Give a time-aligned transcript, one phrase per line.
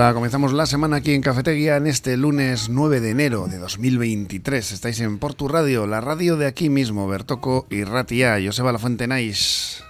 [0.00, 4.72] Hola, comenzamos la semana aquí en Cafetería en este lunes 9 de enero de 2023.
[4.72, 9.06] Estáis en Portu Radio, la radio de aquí mismo, Bertoco y Ratia, Joseba La Fuente
[9.06, 9.89] Nice.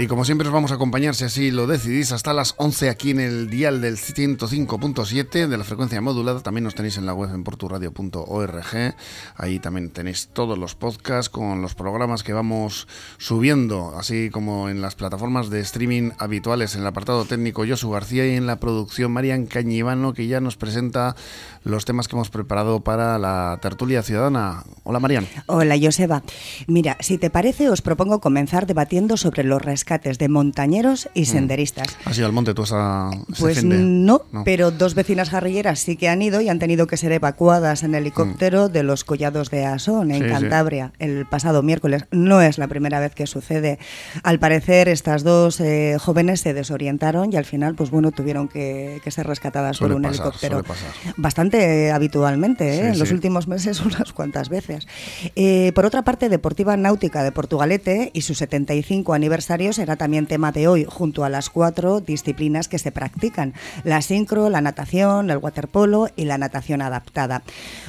[0.00, 3.10] Y como siempre os vamos a acompañar, si así lo decidís, hasta las 11 aquí
[3.10, 6.40] en el dial del 105.7 de la frecuencia modulada.
[6.40, 8.94] También nos tenéis en la web en porturadio.org.
[9.36, 14.80] Ahí también tenéis todos los podcasts con los programas que vamos subiendo, así como en
[14.80, 19.12] las plataformas de streaming habituales, en el apartado técnico Josu García y en la producción
[19.12, 21.14] Marian Cañivano, que ya nos presenta
[21.62, 24.64] los temas que hemos preparado para la tertulia ciudadana.
[24.82, 25.28] Hola Marian.
[25.44, 26.22] Hola Joseba.
[26.66, 31.26] Mira, si te parece, os propongo comenzar debatiendo sobre los rescates de montañeros y mm.
[31.26, 31.96] senderistas.
[32.04, 36.22] ¿Has ido al monte tú esa, Pues no, pero dos vecinas jarrilleras sí que han
[36.22, 38.72] ido y han tenido que ser evacuadas en helicóptero mm.
[38.72, 42.04] de los collados de Asón, en Cantabria, el pasado miércoles.
[42.12, 43.78] No es la primera vez que sucede.
[44.22, 49.00] Al parecer, estas dos eh, jóvenes se desorientaron y al final, pues bueno, tuvieron que,
[49.10, 50.62] ser rescatadas por un helicóptero.
[51.16, 52.88] Bastante habitualmente, ¿eh?
[52.90, 54.86] en los últimos meses unas cuantas veces.
[55.34, 60.52] Eh, por otra parte, Deportiva Náutica de Portugalete y su 75 aniversario será también tema
[60.52, 63.54] de hoy, junto a las cuatro disciplinas que se practican,
[63.84, 67.42] la sincro, la natación, el waterpolo y la natación adaptada.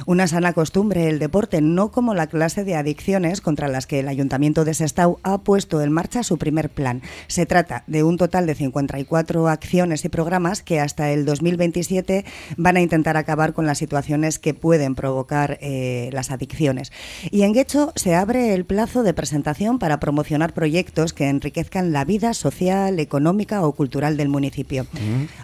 [0.06, 4.08] Una sana costumbre el deporte, no como la clase de adicciones contra las que el
[4.08, 7.02] Ayuntamiento de Sestao ha puesto en marcha su primer plan.
[7.26, 12.24] Se trata de un total de 54 acciones y programas que hasta el 2027
[12.56, 16.92] van a intentar acabar con las situaciones que pueden provocar eh, las adicciones.
[17.30, 22.04] Y en Guecho se abre el plazo de presentación para promocionar proyectos que enriquezcan la
[22.04, 24.86] vida social, económica o cultural del municipio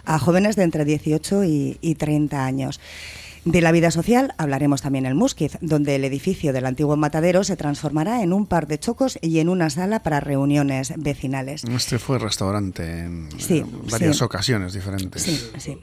[0.05, 2.79] a jóvenes de entre 18 y, 30 años.
[3.45, 7.55] De la vida social hablaremos también en Musquiz, donde el edificio del antiguo matadero se
[7.55, 11.63] transformará en un par de chocos y en una sala para reuniones vecinales.
[11.63, 13.29] Este fue restaurante en
[13.89, 15.23] varias ocasiones diferentes.
[15.23, 15.77] Sí, sí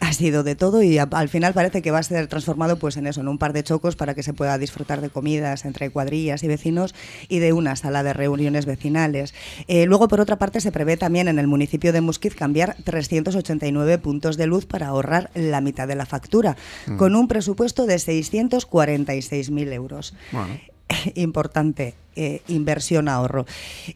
[0.00, 3.06] ha sido de todo y al final parece que va a ser transformado pues en
[3.06, 6.42] eso, en un par de chocos para que se pueda disfrutar de comidas entre cuadrillas
[6.42, 6.94] y vecinos
[7.28, 9.34] y de una sala de reuniones vecinales.
[9.68, 13.98] Eh, luego, por otra parte, se prevé también en el municipio de Musquiz cambiar 389
[13.98, 16.56] puntos de luz para ahorrar la mitad de la factura,
[16.86, 16.96] mm.
[16.96, 20.14] con un presupuesto de 646.000 euros.
[21.14, 21.94] Importante.
[22.16, 23.46] Eh, inversión ahorro.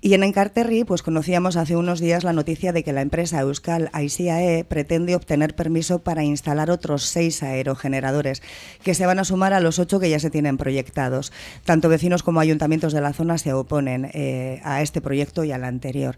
[0.01, 3.91] Y en Encarterri, pues conocíamos hace unos días la noticia de que la empresa Euskal
[3.93, 8.41] ICAE pretende obtener permiso para instalar otros seis aerogeneradores,
[8.85, 11.33] que se van a sumar a los ocho que ya se tienen proyectados.
[11.65, 15.65] Tanto vecinos como ayuntamientos de la zona se oponen eh, a este proyecto y al
[15.65, 16.17] anterior.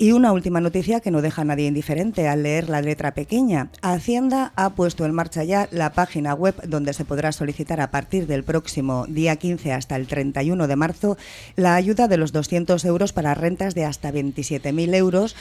[0.00, 3.70] Y una última noticia que no deja a nadie indiferente al leer la letra pequeña.
[3.82, 8.28] Hacienda ha puesto en marcha ya la página web donde se podrá solicitar a partir
[8.28, 11.18] del próximo día 15 hasta el 31 de marzo
[11.56, 15.34] la ayuda de los 200 euros para rentas de hasta 27.000 euros,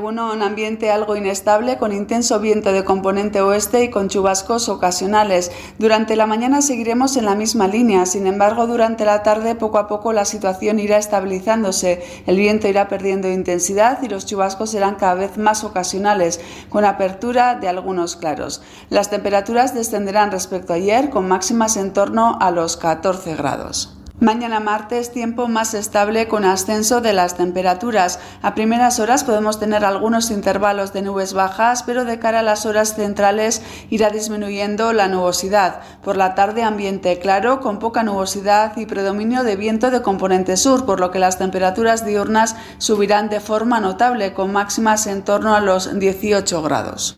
[0.02, 5.52] uno, un ambiente algo inestable con intenso viento de componente oeste y con chubascos ocasionales.
[5.78, 9.86] Durante la mañana seguiremos en la misma línea, sin embargo durante la tarde poco a
[9.86, 15.14] poco la situación irá estabilizándose, el viento irá perdiendo intensidad y los chubascos serán cada
[15.14, 16.40] vez más ocasionales,
[16.70, 18.62] con apertura de algunos claros.
[18.90, 24.03] Las temperaturas descenderán respecto a ayer con máximas en torno a los 14 grados.
[24.20, 28.20] Mañana martes tiempo más estable con ascenso de las temperaturas.
[28.42, 32.64] A primeras horas podemos tener algunos intervalos de nubes bajas, pero de cara a las
[32.64, 35.80] horas centrales irá disminuyendo la nubosidad.
[36.02, 40.86] Por la tarde ambiente claro con poca nubosidad y predominio de viento de componente sur,
[40.86, 45.60] por lo que las temperaturas diurnas subirán de forma notable con máximas en torno a
[45.60, 47.16] los 18 grados.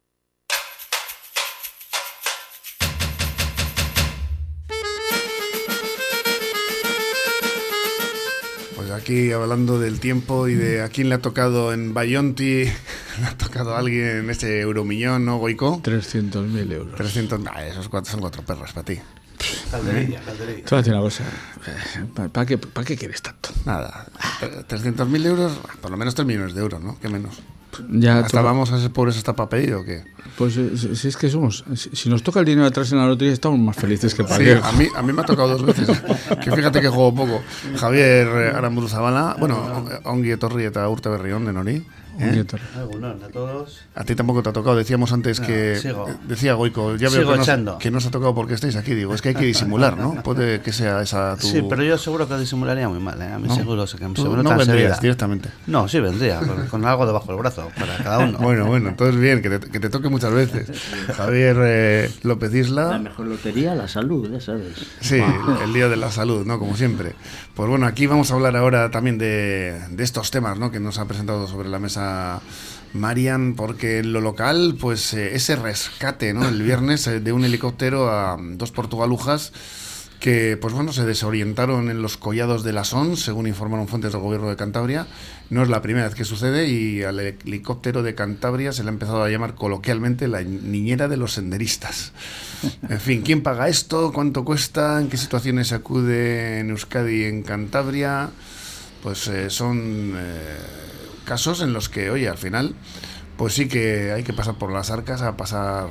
[9.06, 12.64] Aquí hablando del tiempo y de a quién le ha tocado en Bayonti,
[13.20, 15.80] le ha tocado a alguien ese euromillón, ¿no, Goico?
[15.80, 16.96] 300.000 euros.
[16.96, 18.98] 300, esos cuatro son cuatro perros para ti.
[19.70, 20.64] Calderilla, calderilla.
[20.64, 21.24] Te voy a decir una cosa.
[21.24, 23.50] Eh, ¿Para qué, ¿Para qué quieres tanto?
[23.64, 24.08] Nada.
[24.68, 26.98] 300.000 euros, por lo menos 3 millones de euros, ¿no?
[26.98, 27.38] ¿Qué menos?
[27.90, 30.04] Ya ¿Hasta vamos a ser pobres hasta para pedir o qué?
[30.36, 33.32] Pues eh, si es que somos, si nos toca el dinero atrás en la lotería
[33.32, 35.88] estamos más felices que para sí, a mí, a mí me ha tocado dos veces,
[36.44, 37.42] que fíjate que juego poco.
[37.76, 41.86] Javier Aramburu Zabala, bueno, Ongi Torri eta Urte Berrión de Nori,
[42.18, 42.44] ¿Eh?
[43.24, 43.80] a todos.
[43.94, 44.76] A ti tampoco te ha tocado.
[44.76, 45.80] Decíamos antes que.
[46.26, 48.94] Decía Goico, ya veo que, nos, que no os ha tocado porque estáis aquí.
[48.94, 50.22] Digo, es que hay que disimular, ¿no?
[50.22, 51.46] Puede que sea esa tu.
[51.46, 53.20] Sí, pero yo seguro que disimularía muy mal.
[53.20, 53.32] ¿eh?
[53.32, 55.50] A mí seguro que me No vendrías directamente.
[55.66, 56.40] No, sí vendría,
[56.70, 58.38] con, algo debajo del brazo para cada uno.
[58.40, 60.70] bueno, bueno, entonces bien, que te, que te toque muchas veces.
[61.16, 62.88] Javier eh, López Isla.
[62.90, 64.74] La mejor lotería, la salud, ya sabes.
[65.00, 65.20] Sí,
[65.64, 66.58] el día de la salud, ¿no?
[66.58, 67.14] Como siempre.
[67.54, 70.70] Pues bueno, aquí vamos a hablar ahora también de, de estos temas, ¿no?
[70.70, 72.05] Que nos ha presentado sobre la mesa.
[72.92, 76.48] Marian, porque en lo local, pues eh, ese rescate, ¿no?
[76.48, 79.52] El viernes eh, de un helicóptero a dos portugalujas
[80.20, 84.22] que, pues bueno, se desorientaron en los collados de la Son, según informaron fuentes del
[84.22, 85.06] gobierno de Cantabria.
[85.50, 88.92] No es la primera vez que sucede y al helicóptero de Cantabria se le ha
[88.92, 92.12] empezado a llamar coloquialmente la niñera de los senderistas.
[92.88, 94.12] En fin, ¿quién paga esto?
[94.12, 95.00] ¿Cuánto cuesta?
[95.00, 98.30] ¿En qué situaciones acude en Euskadi y en Cantabria?
[99.02, 100.14] Pues eh, son
[101.26, 102.74] casos en los que, oye, al final,
[103.36, 105.86] pues sí que hay que pasar por las arcas a pasar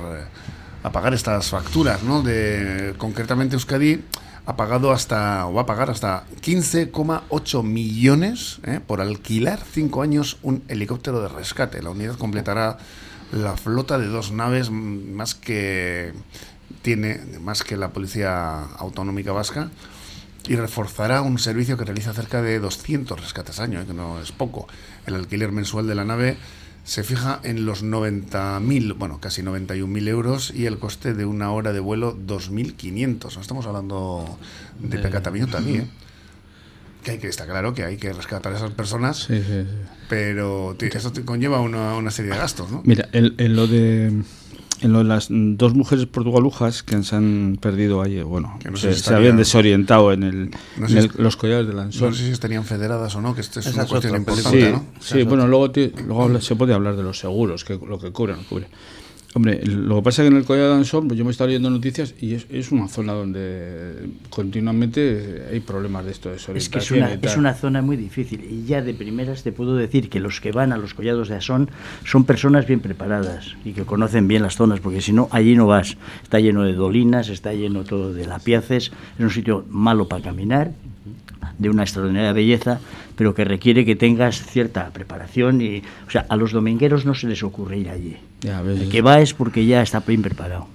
[0.82, 2.22] a pagar estas facturas, ¿no?
[2.22, 4.04] De concretamente Euskadi
[4.46, 8.80] ha pagado hasta o va a pagar hasta 15,8 millones ¿eh?
[8.86, 11.82] por alquilar cinco años un helicóptero de rescate.
[11.82, 12.78] La unidad completará
[13.32, 16.12] la flota de dos naves más que
[16.82, 19.70] tiene más que la policía autonómica vasca
[20.48, 23.86] y reforzará un servicio que realiza cerca de 200 rescates año, ¿eh?
[23.86, 24.68] que no es poco.
[25.06, 26.36] El alquiler mensual de la nave
[26.84, 31.72] se fija en los 90.000, bueno, casi 91.000 euros y el coste de una hora
[31.72, 33.34] de vuelo 2.500.
[33.34, 34.38] No estamos hablando
[34.78, 35.88] de, pecata minuta aquí, ¿eh?
[37.02, 39.76] Que hay que está claro que hay que rescatar a esas personas, sí, sí, sí.
[40.08, 42.82] pero eso te conlleva una, una, serie de gastos, ¿no?
[42.84, 44.24] Mira, en lo de
[44.80, 49.36] en lo de las dos mujeres portugalujas que se han perdido ahí, bueno, se, habían
[49.36, 50.50] desorientado en, el,
[51.16, 52.10] los collares de Lanzón.
[52.10, 54.84] No sé si estarían federadas o no, que esto es una cuestión importante, sí, ¿no?
[55.00, 55.72] Sí, bueno, luego,
[56.06, 58.68] luego se puede hablar de los seguros, que lo que cubren, cubre.
[59.36, 61.32] Hombre, lo que pasa es que en el Collado de Ansón, pues yo me he
[61.32, 66.36] estado leyendo noticias y es, es, una zona donde continuamente hay problemas de esto de
[66.36, 69.76] Es que es una, es una zona muy difícil y ya de primeras te puedo
[69.76, 71.68] decir que los que van a los collados de Asón
[72.06, 75.66] son personas bien preparadas y que conocen bien las zonas, porque si no, allí no
[75.66, 75.98] vas.
[76.22, 80.72] Está lleno de dolinas, está lleno todo de lapiaces, es un sitio malo para caminar,
[81.58, 82.80] de una extraordinaria belleza,
[83.16, 87.26] pero que requiere que tengas cierta preparación y, o sea, a los domingueros no se
[87.26, 88.16] les ocurre ir allí.
[88.42, 90.68] El que va es porque ya está bien preparado.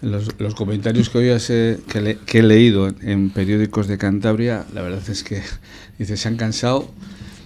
[0.00, 5.24] Los, comentarios que hoy que, que, he leído en periódicos de Cantabria, la verdad es
[5.24, 5.42] que
[5.98, 6.90] dice se han cansado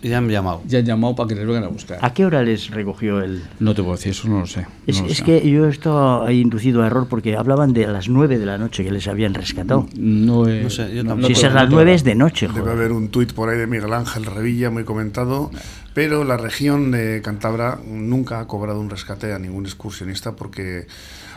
[0.02, 0.62] ya han llamado.
[0.66, 1.98] Ya han llamado para que les vengan a buscar.
[2.00, 3.42] ¿A qué hora les recogió el...?
[3.60, 4.66] No te puedo decir, eso no lo sé.
[4.86, 8.58] es, que yo esto he inducido a error porque hablaban de las 9 de la
[8.58, 9.86] noche que les habían rescatado.
[9.96, 12.64] No, sé, yo Si es a las 9 es de noche, joder.
[12.64, 15.50] Debe haber un tuit por ahí de Miguel Ángel Revilla muy comentado,
[15.94, 20.86] pero la región de Cantabria nunca ha cobrado un rescate a ningún excursionista porque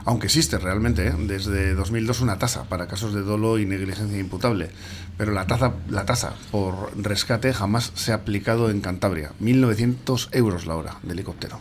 [0.05, 1.13] aunque existe realmente ¿eh?
[1.17, 4.70] desde 2002 una tasa para casos de dolo y negligencia imputable,
[5.17, 10.65] pero la tasa, la tasa por rescate jamás se ha aplicado en Cantabria, 1.900 euros
[10.65, 11.60] la hora de helicóptero.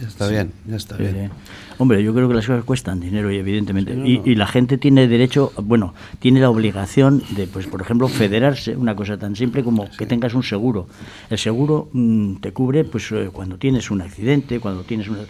[0.00, 1.30] ya está bien, ya está bien.
[1.78, 5.52] Hombre, yo creo que las cosas cuestan dinero y evidentemente, y, la gente tiene derecho,
[5.62, 10.06] bueno, tiene la obligación de, pues por ejemplo, federarse, una cosa tan simple como que
[10.06, 10.86] tengas un seguro.
[11.30, 15.20] El seguro mm, te cubre pues eh, cuando tienes un accidente, cuando tienes una...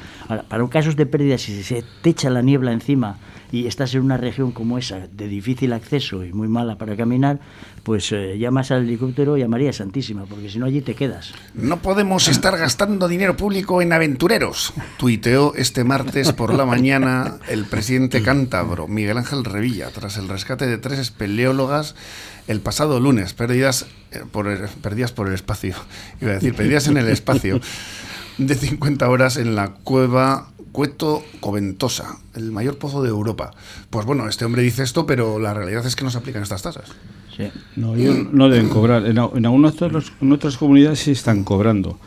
[0.48, 3.16] para casos de pérdida, si se te echa la niebla encima
[3.54, 7.38] y estás en una región como esa, de difícil acceso y muy mala para caminar,
[7.84, 11.32] pues eh, llamas al helicóptero y a María Santísima, porque si no allí te quedas.
[11.54, 17.64] No podemos estar gastando dinero público en aventureros, tuiteó este martes por la mañana el
[17.64, 21.94] presidente cántabro, Miguel Ángel Revilla, tras el rescate de tres espeleólogas
[22.48, 25.76] el pasado lunes, perdidas eh, por perdidas por el espacio,
[26.20, 27.60] iba a decir, perdidas en el espacio,
[28.36, 33.52] de 50 horas en la cueva Cueto Coventosa, el mayor pozo de Europa.
[33.90, 36.62] Pues bueno, este hombre dice esto, pero la realidad es que no se aplican estas
[36.62, 36.90] tasas.
[37.36, 37.44] Sí.
[37.76, 39.06] No, no deben cobrar.
[39.06, 42.00] En, algunas en otras comunidades sí están cobrando.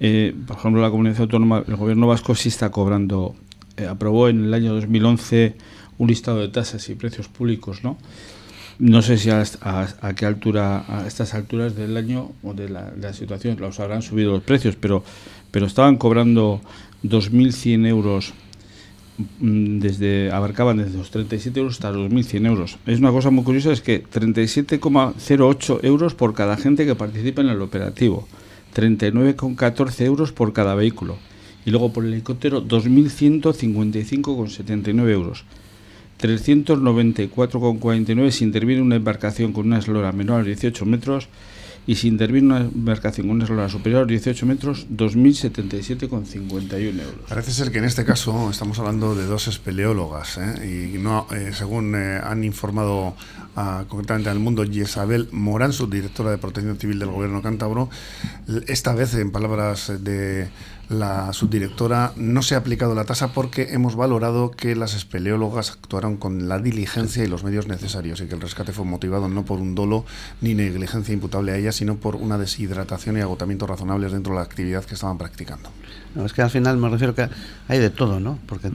[0.00, 3.36] Eh, por ejemplo, la comunidad autónoma, el gobierno vasco sí está cobrando.
[3.76, 5.54] Eh, aprobó en el año 2011
[5.98, 7.98] un listado de tasas y precios públicos, ¿no?
[8.80, 9.44] No sé si a,
[10.16, 14.02] qué altura, a estas alturas del año o de la, de la situación, los habrán
[14.02, 15.04] subido los precios, pero,
[15.52, 16.60] pero estaban cobrando
[17.04, 18.32] 2.100 euros
[19.40, 22.78] mm, desde abarcaban desde los 37 euros hasta los 2.100 euros.
[22.86, 27.48] Es una cosa muy curiosa, es que 37,08 euros por cada gente que participa en
[27.48, 28.28] el operativo.
[28.74, 31.16] 39,14 euros por cada vehículo.
[31.64, 35.44] Y luego por el helicóptero 2.155,79 euros.
[36.20, 41.28] 394,49 si interviene una embarcación con una eslora menor a 18 metros
[41.86, 47.14] y si interviene una embarcación con una eslora superior a 18 metros, 2.077,51 euros.
[47.28, 50.92] Parece ser que en este caso estamos hablando de dos espeleólogas ¿eh?
[50.94, 53.16] y no, eh, según eh, han informado
[53.56, 57.90] a, concretamente al mundo Isabel Morán, subdirectora de Protección Civil del Gobierno cántabro,
[58.68, 60.48] esta vez en palabras de
[60.88, 66.16] la subdirectora, no se ha aplicado la tasa porque hemos valorado que las espeleólogas actuaron
[66.16, 69.58] con la diligencia y los medios necesarios y que el rescate fue motivado no por
[69.60, 70.04] un dolo
[70.40, 74.44] ni negligencia imputable a ellas, sino por una deshidratación y agotamiento razonables dentro de la
[74.44, 75.70] actividad que estaban practicando.
[76.14, 77.28] No, es que al final me refiero que
[77.68, 78.38] hay de todo, ¿no?
[78.46, 78.70] Porque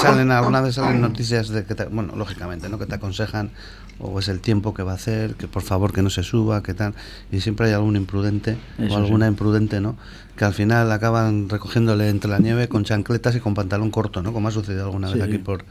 [0.00, 2.78] salen alguna vez salen noticias de que, te, bueno, lógicamente, ¿no?
[2.78, 3.50] Que te aconsejan
[3.98, 6.62] o es el tiempo que va a hacer, que por favor que no se suba,
[6.62, 6.94] que tal,
[7.30, 8.56] y siempre hay algún imprudente
[8.90, 9.96] o alguna imprudente, ¿no?
[10.36, 14.32] Que al final acaban recogiéndole entre la nieve con chancletas y con pantalón corto, ¿no?
[14.32, 15.64] Como ha sucedido alguna vez aquí por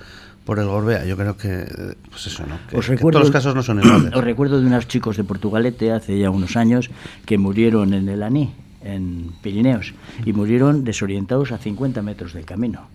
[0.46, 1.06] por el Gorbea.
[1.06, 1.66] Yo creo que,
[2.10, 2.58] pues eso, ¿no?
[2.70, 4.14] Que, recuerdo, todos los casos no son iguales.
[4.16, 6.90] Os recuerdo de unos chicos de Portugalete hace ya unos años
[7.26, 8.52] que murieron en el Aní,
[8.84, 9.94] en Pirineos,
[10.26, 12.88] y murieron desorientados a 50 metros del camino.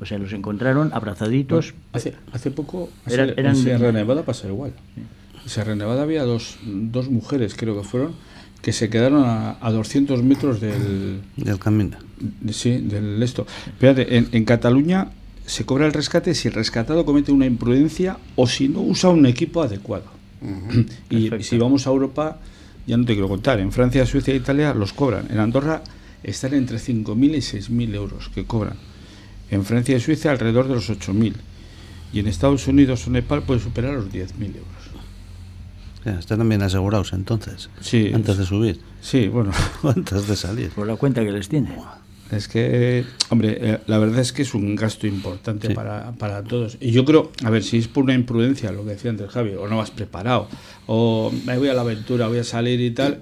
[0.00, 1.74] O sea, los encontraron abrazaditos.
[1.92, 4.72] hace, hace poco, eran, en Sierra Nevada pasó igual.
[4.96, 8.12] En Sierra Nevada había dos, dos mujeres, creo que fueron,
[8.62, 11.20] que se quedaron a, a 200 metros del...
[11.36, 11.96] Del camino.
[12.50, 13.46] Sí, del esto.
[13.78, 15.12] Fíjate, en, en Cataluña
[15.46, 19.26] se cobra el rescate si el rescatado comete una imprudencia o si no usa un
[19.26, 20.04] equipo adecuado.
[21.10, 22.38] y, y, si vamos a Europa,
[22.86, 25.26] ya no te quiero contar, en Francia, Suecia e Italia los cobran.
[25.30, 25.82] En Andorra
[26.22, 28.76] están entre 5.000 y 6.000 euros que cobran.
[29.50, 31.34] En Francia y Suiza alrededor de los 8.000.
[32.12, 34.77] Y en Estados Unidos o Nepal puede superar los 10.000 euros.
[36.18, 38.80] Están también asegurados entonces, sí, antes de subir.
[39.00, 39.52] Sí, bueno.
[39.82, 40.70] antes de salir.
[40.70, 41.76] Por la cuenta que les tiene.
[42.30, 45.74] Es que, hombre, eh, la verdad es que es un gasto importante Sí.
[45.74, 46.76] para, para todos.
[46.80, 49.54] Y yo creo, a ver, si es por una imprudencia, lo que decía antes Javi,
[49.54, 50.46] o no vas preparado,
[50.86, 53.20] o me voy a la aventura, voy a salir y tal,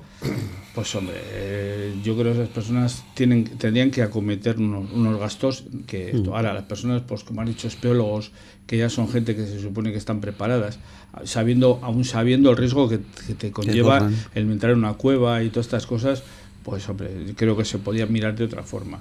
[0.74, 5.64] pues hombre, eh, yo creo que esas personas tienen, tendrían que acometer unos, unos gastos
[5.86, 6.34] que esto.
[6.36, 8.32] Ahora, las personas, pues como han dicho, espeólogos,
[8.66, 10.80] que ya son gente que se supone que están preparadas,
[11.24, 15.48] sabiendo, aún sabiendo el riesgo que, que te conlleva el entrar en una cueva y
[15.50, 16.24] todas estas cosas,
[16.66, 18.98] pues hombre, creo que se podía mirar de otra forma.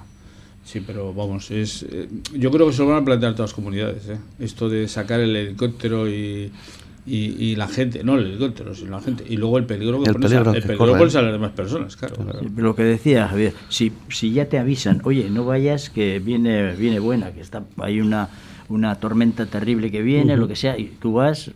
[0.64, 3.54] Sí, pero vamos, es, eh, yo creo que se lo van a plantear todas las
[3.54, 4.18] comunidades, ¿eh?
[4.38, 6.52] esto de sacar el helicóptero y,
[7.06, 10.10] y, y la gente, no el helicóptero, sino la gente, y luego el peligro que
[10.10, 12.14] El pones peligro a, el que peligro pones a las demás personas, claro.
[12.14, 12.40] claro.
[12.56, 17.00] Lo que decía Javier, si, si ya te avisan, oye, no vayas que viene, viene
[17.00, 18.28] buena, que está hay una,
[18.68, 21.50] una tormenta terrible que viene, lo que sea, y tú vas,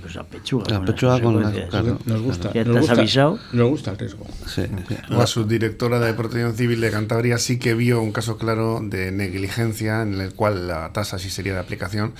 [0.00, 0.64] pues, a pechuga.
[0.64, 1.98] A con las pechuga con las- claro.
[2.06, 3.38] Nos gusta, Ya nos te has gusta, avisado.
[3.52, 4.26] nos gusta el riesgo.
[4.46, 4.96] Sí, sí.
[5.08, 10.02] La subdirectora de Protección Civil de Cantabria sí que vio un caso claro de negligencia
[10.02, 12.12] en el cual la tasa sí sería de aplicación.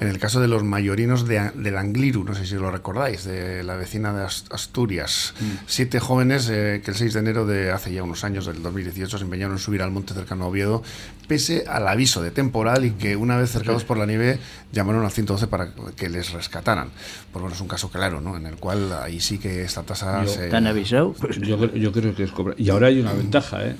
[0.00, 3.62] En el caso de los mayorinos de, del Angliru, no sé si lo recordáis, de
[3.62, 5.34] la vecina de Ast- Asturias.
[5.66, 9.18] Siete jóvenes eh, que el 6 de enero de hace ya unos años, del 2018,
[9.18, 10.82] se empeñaron en subir al monte cercano a Oviedo,
[11.28, 14.38] pese al aviso de temporal y que una vez cercados por la nieve
[14.72, 16.90] llamaron al 112 para que les rescataran.
[17.32, 18.36] Pues bueno, es un caso claro, ¿no?
[18.36, 20.48] En el cual ahí sí que esta tasa Yo- se...
[20.48, 21.12] ¿Te han avisado?
[21.12, 22.54] Pues Yo, creo- yo creo que es cobra.
[22.56, 23.76] Y ahora hay una ventaja, ¿eh?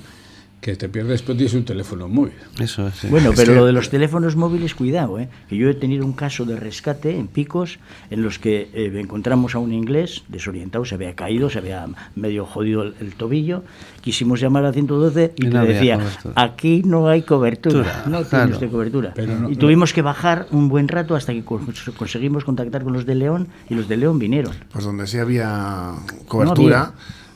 [0.63, 2.31] Que te pierdes, pero tienes un teléfono móvil.
[2.57, 2.95] Eso es.
[2.95, 3.07] sí.
[3.07, 5.27] Bueno, Es pero que- lo de los teléfonos móviles, cuidado, ¿eh?
[5.49, 7.79] que yo he tenido un caso de rescate en Picos
[8.09, 12.45] en los que eh, encontramos a un inglés desorientado, se había caído, se había medio
[12.45, 13.63] jodido el, el tobillo,
[14.01, 16.33] quisimos llamar al 112 y, Y no le decía, cobertura.
[16.37, 18.51] aquí no hay cobertura, no tiene claro.
[18.53, 19.11] usted cobertura.
[19.13, 22.93] Pero no- y tuvimos que bajar un buen rato hasta que cons- conseguimos contactar con
[22.93, 24.53] los de León y los de León vinieron.
[24.71, 25.91] Pues donde sí había
[26.27, 26.93] cobertura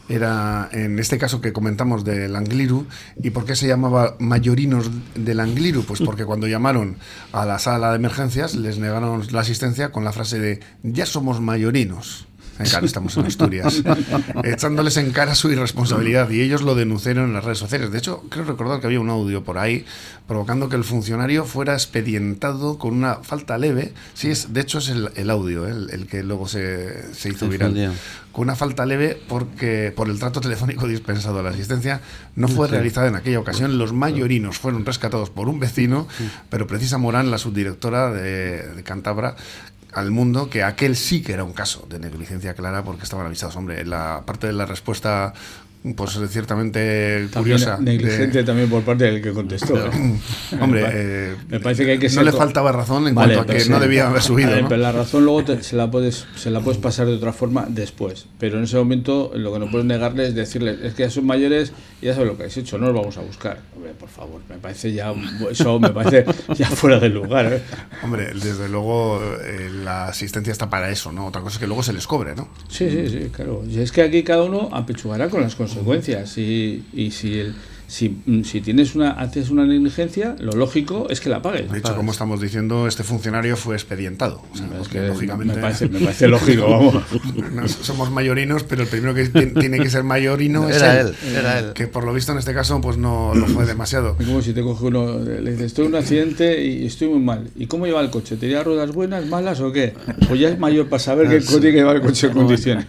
[0.09, 2.85] era en este caso que comentamos del Angliru.
[3.21, 5.83] ¿Y por qué se llamaba Mayorinos del Angliru?
[5.83, 6.97] Pues porque cuando llamaron
[7.33, 11.41] a la sala de emergencias les negaron la asistencia con la frase de ya somos
[11.41, 12.27] mayorinos.
[12.59, 13.83] Eh, Claro, estamos en Asturias.
[14.43, 17.91] Echándoles en cara su irresponsabilidad y ellos lo denunciaron en las redes sociales.
[17.91, 19.85] De hecho, creo recordar que había un audio por ahí
[20.27, 23.93] provocando que el funcionario fuera expedientado con una falta leve.
[24.13, 27.29] Sí, es, de hecho es el, el audio, eh, el, el que luego se, se
[27.29, 27.93] hizo viral.
[28.31, 32.01] Con una falta leve porque por el trato telefónico dispensado a la asistencia
[32.35, 32.73] no fue Sí.
[32.73, 33.77] realizada en aquella ocasión.
[33.77, 36.07] Los mayorinos fueron rescatados por un vecino,
[36.49, 39.35] pero precisa Morán, la subdirectora de, de Cantabra,
[39.97, 43.55] al mundo que aquel sí que era un caso de negligencia clara porque estaban avisados.
[43.55, 45.33] Hombre, la parte de la respuesta
[45.95, 47.77] pues ciertamente curiosa.
[47.79, 49.77] Negligente también por parte del que contestó.
[49.77, 50.19] ¿eh?
[50.61, 53.65] Hombre, eh, me parece que hay que no le faltaba razón en cuanto a que
[53.65, 54.51] no debía haber subido.
[54.67, 58.27] Pero la razón luego se, la puedes, se la puedes pasar de otra forma después.
[58.39, 61.25] Pero en ese momento lo que no puedes negarle es decirle, es que ya son
[61.25, 63.59] mayores y ya sabes lo que has hecho, no los vamos a buscar.
[63.75, 65.13] Hombre, por favor, me parece ya,
[65.49, 66.25] eso me parece
[66.55, 67.51] ya fuera del lugar.
[67.53, 67.61] ¿eh?
[68.03, 69.21] Hombre, desde luego
[69.83, 71.27] la asistencia está para eso, ¿no?
[71.27, 72.49] Otra cosa es que luego se les cobre, ¿no?
[72.69, 73.63] Sí, sí, sí, claro.
[73.67, 76.37] Y es que aquí cada uno apechugará con las consecuencias.
[76.37, 77.55] Y, y si el
[77.87, 81.71] si, mm, si tienes una, haces una negligencia, lo lógico es que la pagues.
[81.71, 84.43] De hecho, como estamos diciendo, este funcionario fue expedientado.
[85.07, 85.55] lógicamente...
[85.55, 85.61] me,
[85.99, 87.71] parece, lógico, vamos.
[87.81, 91.73] somos mayorinos, pero el primero que tiene que ser mayorino es él, Era él.
[91.73, 94.17] Que por lo visto en este caso pues no, lo fue demasiado.
[94.19, 97.19] Es como si te coge uno, le dices, estoy en un accidente y estoy muy
[97.19, 97.49] mal.
[97.55, 98.35] ¿Y cómo lleva el coche?
[98.35, 99.93] ¿Tenía ruedas buenas, malas o qué?
[100.27, 102.85] Pues ya es mayor para saber que tiene que llevar el coche en condiciones.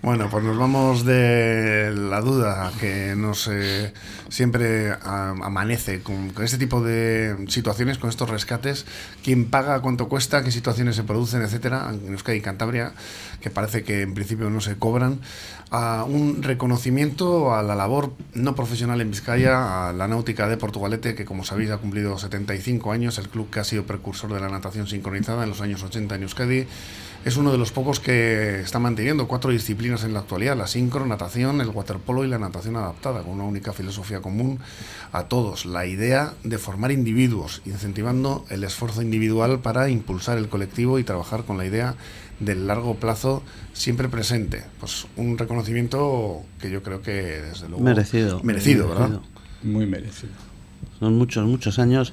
[0.00, 3.92] Bueno, pues nos vamos de la duda que nos eh,
[4.28, 8.86] siempre amanece con, este tipo de situaciones, con estos rescates,
[9.24, 12.92] quién paga, cuánto cuesta, qué situaciones se producen, etcétera, en Euskadi y Cantabria,
[13.40, 15.18] que parece que en principio no se cobran,
[15.70, 21.14] a un reconocimiento a la labor no profesional en Vizcaya, a la náutica de Portugalete,
[21.14, 24.48] que como sabéis ha cumplido 75 años, el club que ha sido precursor de la
[24.48, 26.66] natación sincronizada en los años 80 en Euskadi.
[27.24, 31.04] Es uno de los pocos que está manteniendo cuatro disciplinas en la actualidad, la sincro,
[31.04, 34.60] natación, el waterpolo y la natación adaptada, con una única filosofía común
[35.12, 40.98] a todos, la idea de formar individuos, incentivando el esfuerzo individual para impulsar el colectivo
[40.98, 41.96] y trabajar con la idea
[42.40, 43.42] del largo plazo
[43.72, 44.64] siempre presente.
[44.80, 49.20] Pues un reconocimiento que yo creo que desde luego merecido, merecido, ¿verdad?
[49.62, 50.32] Muy merecido.
[51.00, 52.12] Son muchos, muchos años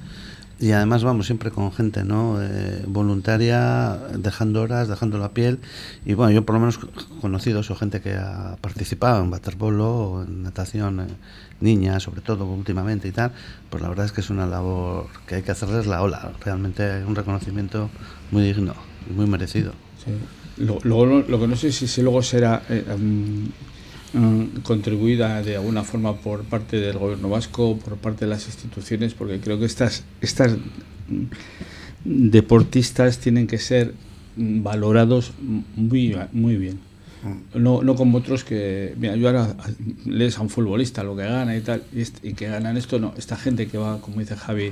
[0.60, 5.60] y además vamos siempre con gente no eh, voluntaria dejando horas dejando la piel
[6.06, 6.80] y bueno yo por lo menos
[7.20, 11.08] conocido soy gente que ha participado en waterpolo o en natación eh,
[11.60, 13.34] niña sobre todo últimamente y tal
[13.70, 17.04] pues la verdad es que es una labor que hay que hacerles la ola realmente
[17.04, 17.90] un reconocimiento
[18.32, 18.76] muy digno
[19.10, 19.74] y muy merecido
[20.58, 22.84] Luego, lo, que no sé si, si luego será eh,
[24.16, 29.14] Mm, contribuida de alguna forma por parte del gobierno vasco, por parte de las instituciones,
[29.14, 30.54] porque creo que estas, estas
[31.10, 31.26] mm,
[32.06, 33.94] deportistas tienen que ser
[34.38, 35.34] mm, valorados
[35.76, 36.80] muy, muy bien.
[37.54, 39.54] No, no como otros que, mira, yo ahora
[40.06, 43.36] lees a un futbolista lo que gana y tal, y, que ganan esto, no, esta
[43.36, 44.72] gente que va, como dice Javi,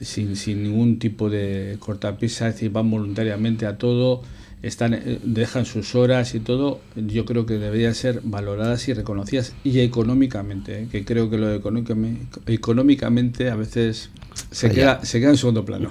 [0.00, 4.22] sin, sin ningún tipo de cortapisa, es decir, van voluntariamente a todo,
[4.62, 9.54] están, eh, dejan sus horas y todo, yo creo que deberían ser valoradas y reconocidas
[9.62, 10.88] y económicamente, ¿eh?
[10.90, 14.10] que creo que lo económicamente, económicamente a veces
[14.50, 15.90] se queda, se queda en segundo plano.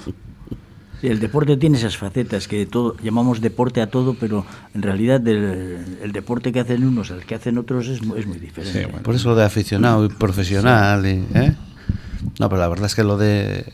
[1.04, 6.12] el deporte tiene esas facetas que todo llamamos deporte a todo, pero en realidad el,
[6.12, 8.88] deporte que hacen unos al que hacen otros es, es muy diferente.
[9.04, 11.06] Por eso lo de aficionado y profesional.
[11.06, 11.56] Y, ¿eh?
[12.40, 13.66] No, pero la verdad es que lo de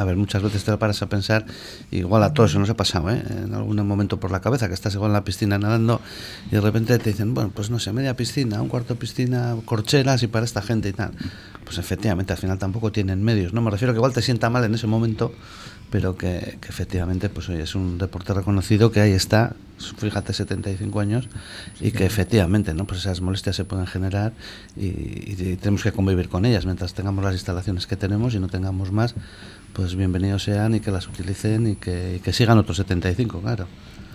[0.00, 1.46] a ver, muchas veces te lo paras a pensar,
[1.90, 3.22] igual a todos se nos ha pasado, ¿eh?
[3.44, 6.00] en algún momento por la cabeza, que estás igual en la piscina nadando
[6.46, 9.56] y de repente te dicen, bueno, pues no sé, media piscina, un cuarto de piscina,
[9.64, 11.12] corcheras y para esta gente y tal.
[11.64, 13.60] Pues efectivamente, al final tampoco tienen medios, ¿no?
[13.60, 15.32] Me refiero que igual te sienta mal en ese momento,
[15.90, 19.54] pero que, efectivamente, pues es un deporte reconocido que ahí está,
[19.98, 21.28] fíjate, 75 años,
[21.80, 22.86] y que efectivamente, ¿no?
[22.86, 24.32] Pues esas molestias se pueden generar
[24.76, 28.48] y, y tenemos que convivir con ellas mientras tengamos las instalaciones que tenemos y no
[28.48, 29.14] tengamos más
[29.78, 33.66] pues bienvenidos sean y que las utilicen y que, sigan otros 75, claro.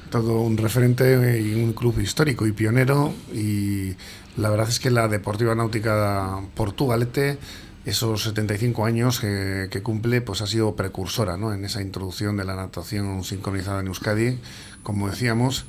[0.09, 3.93] Todo un referente y un club histórico y pionero y
[4.35, 7.37] la verdad es que la Deportiva Náutica Portugalete
[7.85, 11.53] esos 75 años que, cumple, pues ha sido precursora ¿no?
[11.53, 14.39] en esa introducción de la natación sincronizada en Euskadi,
[14.83, 15.65] como decíamos,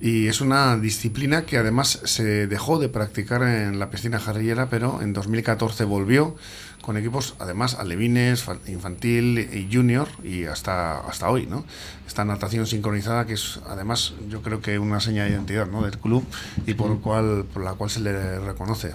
[0.00, 5.00] y es una disciplina que además se dejó de practicar en la piscina jarrillera, pero
[5.00, 6.36] en 2014 volvió
[6.82, 11.64] con equipos además alevines, infantil y junior y hasta, hasta hoy, ¿no?
[12.06, 15.82] Esta natación sincronizada que es además yo creo que una seña de identidad ¿no?
[15.82, 16.24] del club
[16.66, 18.92] y por, cual, por la cual se le reconoce.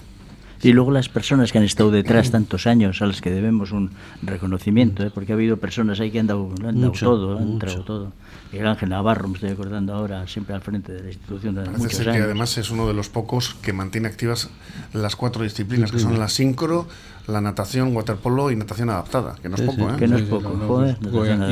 [0.64, 3.92] Y luego las personas que han estado detrás tantos años a las que debemos un
[4.22, 5.12] reconocimiento, ¿eh?
[5.14, 8.12] porque ha habido personas ahí que han dado, han dado todo, han entregado todo.
[8.52, 12.00] Miguel Ángel Navarro, me estoy acordando ahora, siempre al frente de la institución de muchos
[12.02, 12.16] años.
[12.16, 14.50] que además es uno de los pocos que mantiene activas
[14.94, 16.88] las cuatro disciplinas, que son la sincro,
[17.28, 19.96] la natación, waterpolo y natación adaptada, que no es poco, ¿eh?
[19.98, 20.98] Que no es poco, joder.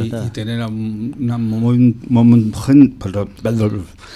[0.03, 1.37] y, tener a una,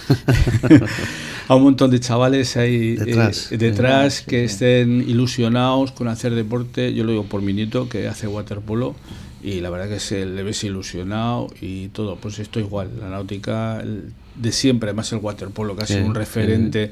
[1.48, 6.94] a un montón de chavales ahí detrás, eh, detrás que estén ilusionados con hacer deporte.
[6.94, 8.96] Yo lo digo por mi nieto que hace waterpolo
[9.44, 12.16] y la verdad que se le ves ilusionado y todo.
[12.16, 13.84] Pues esto igual, la náutica
[14.36, 16.92] de siempre, además el waterpolo, que ha sido un referente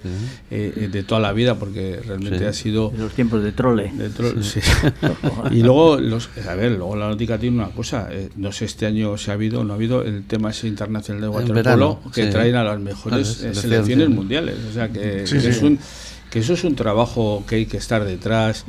[0.49, 2.91] eh, de toda la vida, porque realmente ha sido...
[2.97, 3.91] los tiempos de trole.
[5.51, 8.85] y luego, los, a ver, luego la náutica tiene una cosa, eh, no sé, este
[8.85, 12.55] año se ha habido, no ha habido el tema ese internacional de waterpolo, que traen
[12.55, 14.55] a las mejores selecciones mundiales.
[14.69, 15.79] O sea, que es un
[16.31, 18.63] que eso es un trabajo que hay que estar detrás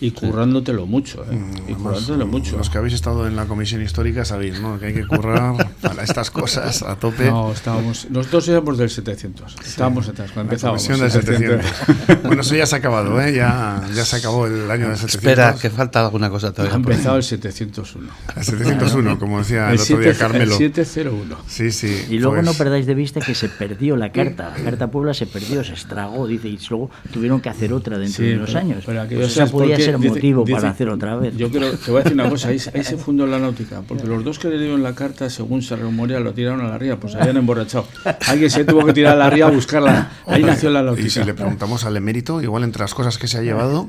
[0.00, 1.24] y currándotelo mucho.
[1.24, 1.34] ¿eh?
[1.34, 2.58] Mm, y currándotelo mucho.
[2.58, 4.78] Los que habéis estado en la comisión histórica sabéis ¿no?
[4.78, 7.30] que hay que currar para estas cosas a tope.
[7.30, 9.56] No, estábamos, nosotros éramos del 700.
[9.66, 10.86] Estábamos atrás, cuando empezábamos.
[10.86, 12.22] Comisión del 700.
[12.22, 13.32] bueno, eso ya se ha acabado, ¿eh?
[13.32, 15.14] ya, ya se acabó el año del 700.
[15.14, 16.74] Espera, que falta alguna cosa todavía.
[16.74, 18.12] Ha empezado el 701.
[18.36, 20.52] El 701, como decía el, otro día Carmelo.
[20.52, 21.38] El 701.
[21.48, 22.08] Sí, sí.
[22.10, 24.52] Y luego no pues perdáis de vista que se perdió la carta.
[24.54, 28.24] La carta Puebla se perdió, se estragó, dice, y luego tuvieron que hacer otra dentro
[28.24, 28.84] de unos años.
[28.86, 31.36] Pero pues esa podía ser motivo para hacer otra vez.
[31.36, 34.24] Yo creo, te voy a decir una cosa, ahí, se fundó la náutica, porque los
[34.24, 37.14] dos que le dieron la carta, según se rumorea, lo tiraron a la ría, pues
[37.14, 37.86] habían emborrachado.
[38.26, 40.10] Alguien se tuvo que tirar a la ría a buscarla.
[40.26, 41.06] Ahí nació la náutica.
[41.06, 43.88] Y si le preguntamos al emérito, igual entre las cosas que se ha llevado...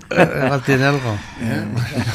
[0.66, 1.18] Tiene algo.
[1.42, 1.64] ¿Eh?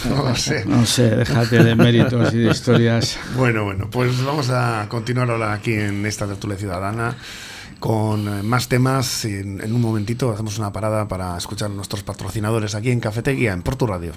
[0.08, 0.64] No lo sé.
[0.66, 3.18] No sé, déjate de méritos y de historias.
[3.36, 7.16] Bueno, bueno, pues vamos a continuar ahora aquí en esta tertulia ciudadana
[7.82, 9.24] con eh, más temas.
[9.24, 13.62] En, un momentito hacemos una parada para escuchar a nuestros patrocinadores aquí en Cafetería, en
[13.62, 14.12] Porto Radio.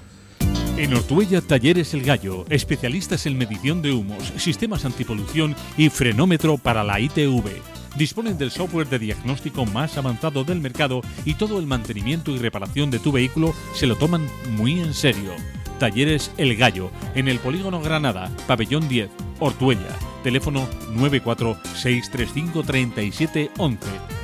[0.76, 6.84] En Ortuella Talleres El Gallo, especialistas en medición de humos, sistemas antipolución y frenómetro para
[6.84, 7.60] la ITV.
[7.96, 12.92] Disponen del software de diagnóstico más avanzado del mercado y todo el mantenimiento y reparación
[12.92, 15.32] de tu vehículo se lo toman muy en serio.
[15.78, 19.08] Talleres El Gallo, en el Polígono Granada, Pabellón 10,
[19.38, 19.96] Ortuella.
[20.22, 23.78] Teléfono 946353711.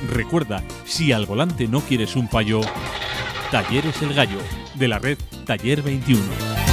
[0.09, 2.61] Recuerda, si al volante no quieres un payo,
[3.51, 4.39] Talleres El Gallo,
[4.75, 6.72] de la red Taller 21.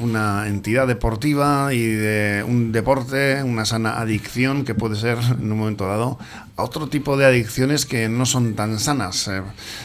[0.00, 5.58] Una entidad deportiva y de un deporte, una sana adicción que puede ser en un
[5.58, 6.18] momento dado
[6.56, 9.28] a otro tipo de adicciones que no son tan sanas.
[9.28, 9.42] Eh,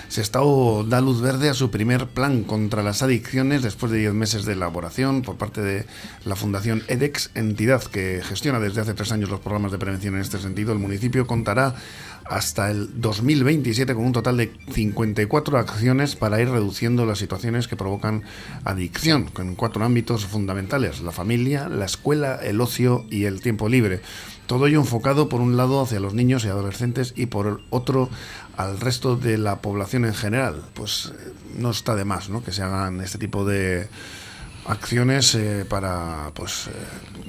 [0.09, 0.39] se está
[0.85, 4.53] da luz verde a su primer plan contra las adicciones después de 10 meses de
[4.53, 5.85] elaboración por parte de
[6.25, 10.21] la Fundación EDEX, entidad que gestiona desde hace tres años los programas de prevención en
[10.21, 10.73] este sentido.
[10.73, 11.75] El municipio contará
[12.25, 17.75] hasta el 2027 con un total de 54 acciones para ir reduciendo las situaciones que
[17.75, 18.23] provocan
[18.63, 24.01] adicción, en cuatro ámbitos fundamentales, la familia, la escuela, el ocio y el tiempo libre.
[24.47, 28.09] Todo ello enfocado por un lado hacia los niños y adolescentes y por otro
[28.57, 30.63] al resto de la población en general.
[30.73, 32.43] Pues eh, no está de más ¿no?
[32.43, 33.87] que se hagan este tipo de
[34.67, 36.71] acciones eh, para pues, eh,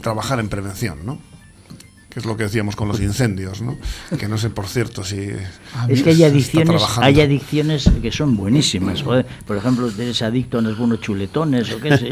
[0.02, 1.04] trabajar en prevención.
[1.04, 1.18] ¿no?
[2.16, 3.76] Es lo que decíamos con los incendios, ¿no?
[4.18, 5.28] Que no sé, por cierto, si...
[5.88, 9.02] Es que hay adicciones, hay adicciones que son buenísimas.
[9.02, 12.08] Por ejemplo, eres adicto a unos buenos chuletones o qué sé.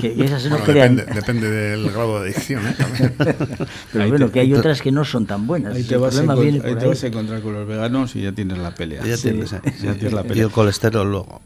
[0.00, 2.74] Que esas no depende, depende, del grado de adicción, ¿eh?
[3.92, 5.74] Pero bueno, que hay otras que no son tan buenas.
[5.74, 9.02] Ahí te, vas, a encontrar con los veganos y ya tienes la pelea.
[9.02, 9.52] Ya, tienes,
[10.12, 10.36] la pelea.
[10.36, 11.40] Y el colesterol luego.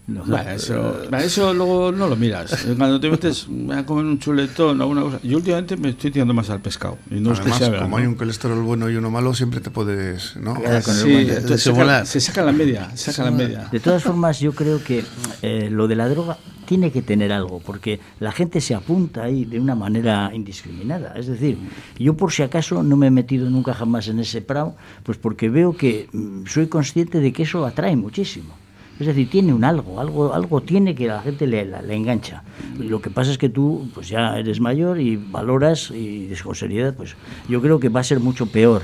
[0.48, 2.66] eso, eso luego no lo miras.
[2.76, 5.20] Cuando te metes a comer un chuletón o alguna cosa...
[5.22, 6.98] Yo últimamente me estoy tirando más al pescado.
[7.08, 9.61] Y no Además, es que sea como hay un colesterol bueno y uno malo, siempre
[9.61, 10.57] te puedes, ¿no?
[10.81, 13.68] Sí, se, saca, la media, saca la media.
[13.70, 15.05] De todas formas, yo creo que
[15.42, 19.44] eh, lo de la droga tiene que tener algo, porque la gente se apunta ahí
[19.44, 21.12] de una manera indiscriminada.
[21.16, 21.59] Es decir,
[21.98, 25.50] yo por si acaso no me he metido nunca jamás en ese prado, pues porque
[25.50, 28.55] veo que mm, soy consciente de que eso atrae muchísimo.
[29.02, 32.44] Es decir, tiene un algo, algo, algo tiene que la gente le, le, engancha.
[32.78, 36.54] Y lo que pasa es que tú pues ya eres mayor y valoras y con
[36.54, 37.16] seriedad, pues
[37.48, 38.82] yo creo que va a ser mucho peor.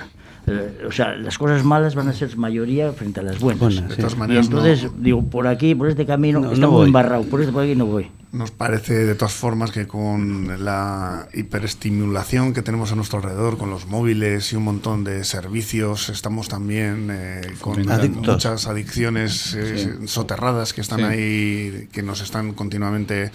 [0.48, 3.82] Eh, o sea, las cosas malas van a ser mayoría frente a las buenas.
[4.28, 7.76] y entonces, digo, por aquí, por este camino, no, estamos embarrados, por este por aquí
[7.76, 8.10] no voy.
[8.30, 13.70] Nos parece de todas formas que con la hiperestimulación que tenemos a nuestro alrededor, con
[13.70, 17.86] los móviles y un montón de servicios, estamos también eh, con
[18.16, 23.32] muchas adicciones eh, soterradas que están ahí, que nos están continuamente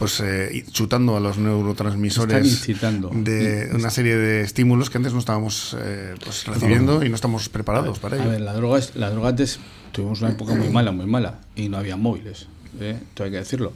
[0.00, 5.76] pues eh, chutando a los neurotransmisores de una serie de estímulos que antes no estábamos
[6.24, 8.24] pues, recibiendo y no estamos preparados para ello.
[8.24, 9.60] A ver, la droga, es, la droga antes
[9.92, 12.48] tuvimos una época muy mala, muy mala, y no había móviles,
[12.80, 12.98] ¿eh?
[13.20, 13.72] hay que decirlo.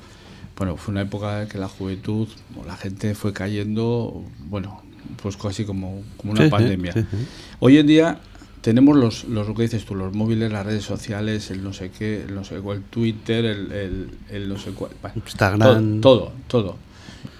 [0.58, 2.26] Bueno, fue una época en que la juventud,
[2.66, 4.82] la gente fue cayendo, bueno,
[5.22, 6.92] pues casi como, como una pandemia.
[7.60, 8.20] Hoy en día
[8.60, 11.90] tenemos los, los, lo que dices tú, los móviles, las redes sociales, el no sé
[11.96, 14.90] qué, el no sé cuál, Twitter, el, el, no sé cuál.
[15.14, 16.00] Instagram.
[16.00, 16.76] Todo, todo,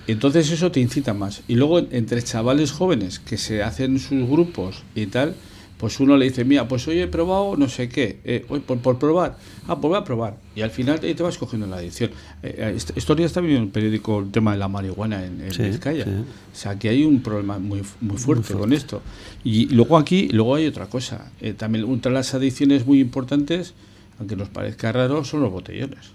[0.07, 1.42] Entonces eso te incita más.
[1.48, 5.35] Y luego entre chavales jóvenes que se hacen sus grupos y tal,
[5.78, 8.78] pues uno le dice, mira, pues hoy he probado no sé qué, eh, hoy por,
[8.78, 9.38] por, probar,
[9.68, 10.36] ah, pues voy a probar.
[10.56, 12.10] Y al final te, te vas cogiendo la adicción.
[12.42, 15.40] Eh, eh estos días está viendo en el periódico el tema de la marihuana en,
[15.40, 16.04] en Vizcaya.
[16.04, 19.02] O sea, que hay un problema muy, muy, fuerte, con esto.
[19.44, 21.30] Y luego aquí, luego hay otra cosa.
[21.40, 23.74] Eh, también de las adicciones muy importantes,
[24.18, 26.10] aunque nos parezca raro, son los botellones.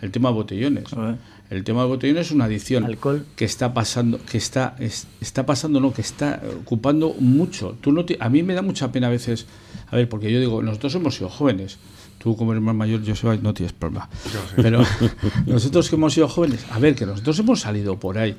[0.00, 0.84] El tema de botellones.
[1.52, 3.26] El tema del botellón es una adicción Alcohol.
[3.36, 4.74] que está pasando, que está,
[5.20, 7.76] está pasando, no, que está ocupando mucho.
[7.82, 9.44] Tú no a mí me da mucha pena a veces,
[9.90, 11.76] a ver, porque yo digo, nosotros hemos sido jóvenes.
[12.16, 14.08] Tú como eres más mayor, yo soy, no tienes problema.
[14.56, 14.82] Pero
[15.46, 18.34] nosotros que hemos sido jóvenes, a ver, que nosotros hemos salido por ahí.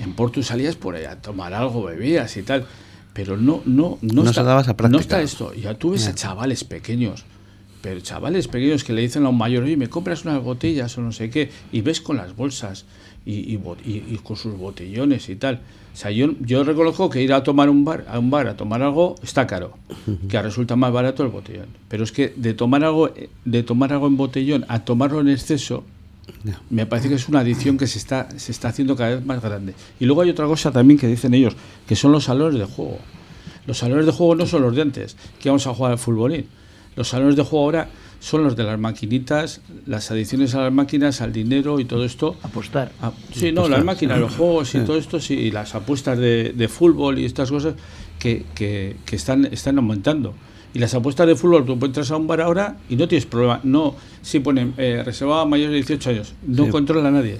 [0.00, 2.66] En Porto salías por ahí a tomar algo, bebías y tal.
[3.12, 4.42] Pero no, no, no, está,
[4.88, 5.54] no está esto.
[5.54, 7.24] Ya tú ves a chavales pequeños
[7.80, 11.02] pero chavales pequeños que le dicen a un mayor, oye, me compras unas botellas o
[11.02, 12.84] no sé qué, y ves con las bolsas
[13.24, 15.60] y, y, con sus botellones y tal.
[15.92, 18.56] O sea, yo, yo reconozco que ir a tomar un bar, a un bar a
[18.56, 19.76] tomar algo está caro,
[20.28, 21.66] que resulta más barato el botellón.
[21.88, 23.10] Pero es que de tomar algo,
[23.44, 25.84] de tomar algo en botellón a tomarlo en exceso,
[26.70, 29.42] me parece que es una adicción que se está, se está haciendo cada vez más
[29.42, 29.74] grande.
[29.98, 31.54] Y luego hay otra cosa también que dicen ellos,
[31.86, 32.98] que son los salones de juego.
[33.66, 36.46] Los salones de juego no son los de antes, que vamos a jugar al futbolín
[36.98, 41.20] los salones de juego ahora son los de las maquinitas, las adiciones a las máquinas,
[41.20, 42.34] al dinero y todo esto.
[42.42, 42.90] Apostar.
[43.00, 46.68] Ah, sí, no, las máquinas, los juegos y todo esto, sí, y las apuestas de,
[46.68, 47.74] fútbol y estas cosas
[48.18, 50.34] que, que, están, están aumentando.
[50.74, 53.60] Y las apuestas de fútbol, tú entras a un bar ahora y no tienes problema.
[53.62, 57.38] No, si ponen eh, reservado a mayores de 18 años, no controla a nadie.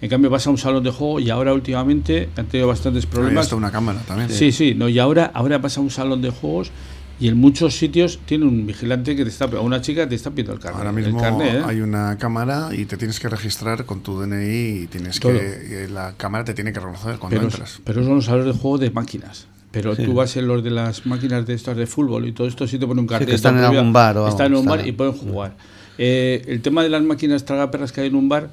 [0.00, 3.52] En cambio, vas a un salón de juego y ahora últimamente han tenido bastantes problemas.
[3.52, 4.30] Ahí una cámara también.
[4.30, 6.72] Sí, sí, no, y ahora, ahora vas a un salón de juegos
[7.20, 10.30] y en muchos sitios tiene un vigilante que te está, o una chica te está
[10.30, 10.78] pidiendo el carnet.
[10.78, 11.62] Ahora mismo ¿eh?
[11.64, 16.14] hay una cámara y te tienes que registrar con tu DNI y tienes que la
[16.16, 17.80] cámara te tiene que reconocer cuando pero, entras.
[17.84, 19.46] Pero son los salones de juego de máquinas.
[19.70, 22.66] Pero tú vas en los de las máquinas de estas de fútbol y todo esto
[22.66, 23.28] sí te pone un carnet.
[23.28, 25.56] que están en algún bar o Están en un bar y pueden jugar.
[25.98, 28.50] Eh, el tema de las máquinas tragaperras que hay en un bar,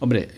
[0.00, 0.28] hombre,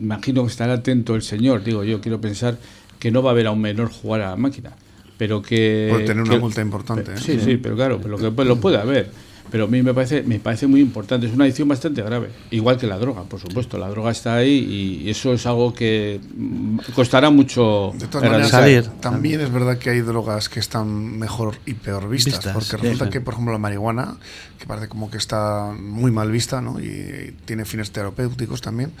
[0.00, 1.64] imagino que estará atento el señor.
[1.64, 2.58] Digo, yo quiero pensar
[2.98, 4.72] que no va a ver a un menor jugar a la máquina
[5.18, 5.88] pero que...
[5.90, 7.12] Puede tener una multa importante.
[7.12, 7.18] ¿eh?
[7.18, 9.10] Sí, sí, pero claro, pero lo, que, lo puede haber.
[9.50, 12.76] Pero a mí me parece, me parece muy importante, es una adicción bastante grave, igual
[12.76, 16.78] que la droga, por supuesto, la droga está ahí y eso es algo que mm,
[16.94, 18.86] costará mucho de todas maneras, salir.
[19.00, 23.20] También es verdad que hay drogas que están mejor y peor vistas, porque resulta que,
[23.20, 24.16] por ejemplo, la marihuana,
[24.58, 26.78] que parece como que está muy mal vista ¿no?
[26.78, 28.92] y tiene fines terapéuticos también,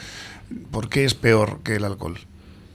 [0.70, 2.18] ¿por qué es peor que el alcohol?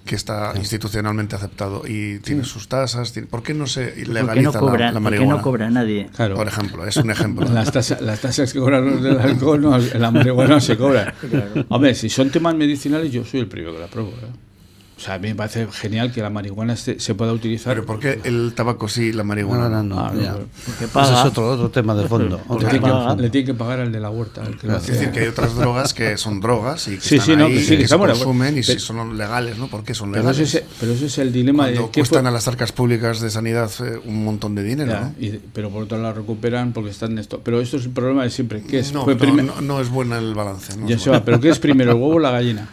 [0.06, 3.14] Que está institucionalmente aceptado y tiene sus tasas.
[3.30, 5.02] ¿Por qué no se legaliza la, la, marihuana?
[5.02, 6.10] ¿Por qué no cobra nadie?
[6.36, 7.48] Por ejemplo, es un ejemplo.
[7.54, 11.14] las, tasas, las tasas que cobran los del alcohol, no, la marihuana no se cobra.
[11.70, 14.10] Hombre, si son temas medicinales, yo soy el primero que la pruebo.
[14.10, 14.53] ¿eh?
[14.96, 17.74] O sea, a mí me parece genial que la marihuana se, se pueda utilizar.
[17.74, 19.84] Pero ¿por qué el tabaco sí la marihuana no?
[19.84, 21.22] No, no, ah, Porque paga.
[21.22, 22.40] es otro, otro tema de fondo.
[22.50, 24.44] Le tiene, que, le tiene, que, pagar al de la huerta.
[24.44, 27.46] es decir, que hay otras drogas que son drogas y que sí, están sí, no,
[27.46, 29.68] ahí, sí, que, se consumen y si son legales, ¿no?
[29.68, 30.38] ¿Por qué son legales?
[30.38, 33.20] Pero ese, pero ese es el dilema Cuando de que cuestan a las arcas públicas
[33.20, 35.14] de sanidad eh, un montón de dinero, ¿no?
[35.20, 37.42] Y, pero por otro lado la recuperan porque están en esto.
[37.44, 38.62] Pero esto es el problema de siempre.
[38.62, 38.94] ¿Qué es?
[38.94, 40.74] No, no, no, es bueno el balance.
[40.86, 42.70] ya se va, pero ¿qué es primero, el huevo o la gallina?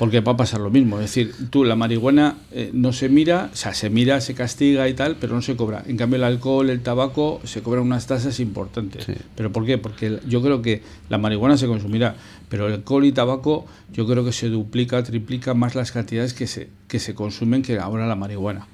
[0.00, 0.98] Porque va a pasar lo mismo.
[0.98, 4.88] Es decir, tú la marihuana eh, no se mira, o sea, se mira, se castiga
[4.88, 5.84] y tal, pero no se cobra.
[5.86, 9.06] En cambio, el alcohol, el tabaco, se cobran unas tasas importantes.
[9.36, 9.76] ¿Pero por qué?
[9.76, 12.16] Porque yo creo que la marihuana se consumirá,
[12.48, 16.46] pero el alcohol y tabaco yo creo que se duplica, triplica más las cantidades que
[16.46, 18.68] se, que se consumen que ahora la marihuana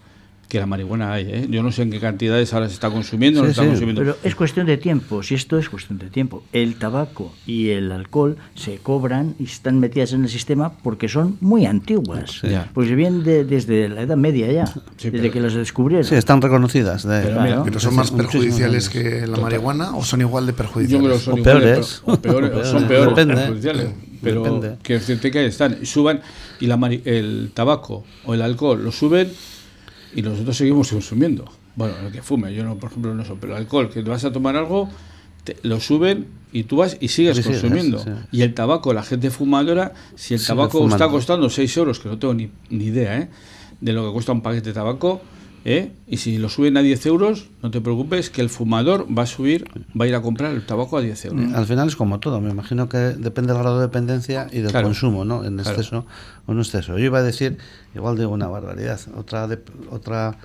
[0.48, 1.24] que la marihuana hay.
[1.28, 1.46] ¿eh?
[1.50, 4.00] Yo no sé en qué cantidades ahora se está consumiendo no se está consumiendo.
[4.00, 6.42] Pero es cuestión de tiempo, si esto es cuestión de tiempo.
[6.52, 11.36] El tabaco y el alcohol se cobran y están metidas en el sistema porque son
[11.40, 12.42] muy antiguas.
[12.74, 16.04] Pues vienen desde la Edad Media ya, desde que las descubrieron.
[16.04, 17.06] Sí, están reconocidas.
[17.06, 21.02] Pero, son más perjudiciales que la marihuana o son igual de perjudiciales.
[21.02, 22.02] Yo creo son o peores.
[22.06, 23.88] O peores, son peores perjudiciales.
[24.22, 24.76] pero depende.
[24.82, 25.84] que decirte que ahí están.
[25.84, 26.20] Suban
[26.60, 29.30] y la el tabaco o el alcohol lo suben
[30.16, 31.44] y nosotros seguimos consumiendo.
[31.76, 34.10] Bueno, el que fume, yo no, por ejemplo, no eso, pero el alcohol, que te
[34.10, 34.88] vas a tomar algo,
[35.44, 37.98] te- lo suben y tú vas y sigues Sí, consumiendo.
[37.98, 38.10] sí.
[38.32, 42.18] Y el tabaco, la gente fumadora, si el tabaco está costando 6 euros, que no
[42.18, 43.28] tengo ni, ni idea, ¿eh?
[43.80, 45.20] de lo que cuesta un paquete de tabaco,
[45.68, 45.90] ¿eh?
[46.06, 49.26] y si lo suben a 10 euros, no te preocupes, que el fumador va a
[49.26, 49.66] subir,
[50.00, 51.52] va a ir a comprar el tabaco a 10 euros.
[51.54, 54.70] Al final es como todo, me imagino que depende del grado de dependencia y del
[54.70, 54.86] Claro.
[54.86, 55.44] consumo, ¿no?
[55.44, 55.70] En Claro.
[55.70, 56.06] exceso
[56.46, 56.96] o no exceso.
[56.96, 57.58] Yo iba a decir,
[57.96, 59.58] igual digo una barbaridad, otra de,
[59.90, 60.36] otra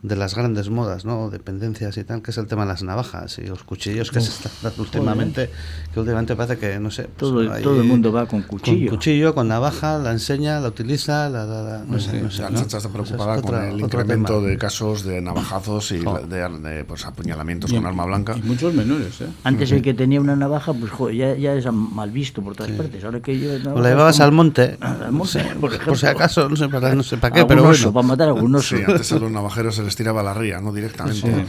[0.00, 1.28] de las grandes modas, ¿no?
[1.28, 4.30] Dependencias y tal, que es el tema de las navajas y los cuchillos que se
[4.30, 5.50] están dando últimamente,
[5.92, 7.02] que últimamente parece que, no sé...
[7.04, 8.90] pues Todo, hay- todo el mundo va con cuchillo.
[8.90, 12.42] Con cuchillo, con navaja, la enseña, la utiliza, la, la- la- no sé, no sé.
[12.42, 12.60] La ¿no?
[12.60, 14.46] Está preocupada es con otra- el otro incremento tema.
[14.48, 16.20] de casos de navajazos y Jo.
[16.20, 18.36] de, de, pues, apuñalamientos Y- con arma blanca.
[18.36, 19.26] Y muchos menores, ¿eh?
[19.42, 22.70] Antes el que tenía una navaja, pues joder, ya, ya es mal visto por todas
[22.70, 23.02] partes.
[23.02, 26.48] Ahora que yo O la llevabas al monte, Al monte, Sí, por por, si acaso,
[26.48, 27.92] no sé para, no sé para qué, pero bueno.
[27.92, 28.76] para matar a algún oso.
[28.76, 30.72] Sí, antes a los navajeros se les tiraba la ría, ¿no?
[30.72, 31.46] Directamente.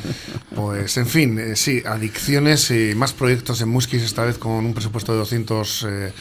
[0.56, 4.74] Pues, en fin, eh, sí, adicciones y más proyectos en Muskis, esta vez con un
[4.74, 6.14] presupuesto de 200, eh,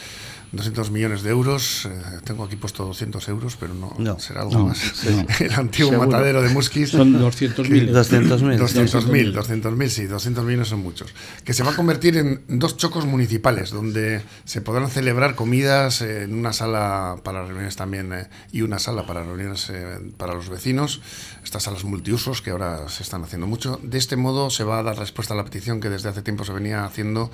[0.51, 1.85] 200 millones de euros.
[1.85, 1.89] Eh,
[2.23, 4.19] tengo aquí puesto 200 euros, pero no, No.
[4.19, 4.77] será algo No, más.
[4.79, 5.07] sí.
[5.43, 6.09] El antiguo Seguro.
[6.09, 6.89] matadero de Muskis.
[6.89, 7.91] Son 200.000.
[7.91, 8.57] 200.000.
[8.57, 11.13] 200.000, 200.000, sí, 200 millones son muchos.
[11.43, 16.23] Que se va a convertir en dos chocos municipales, donde se podrán celebrar comidas eh,
[16.23, 20.49] en una sala para reuniones también eh, y una sala para reuniones eh, para los
[20.49, 21.01] vecinos,
[21.43, 23.79] estas salas multiusos que ahora se están haciendo mucho.
[23.83, 26.43] De este modo se va a dar respuesta a la petición que desde hace tiempo
[26.43, 27.31] se venía haciendo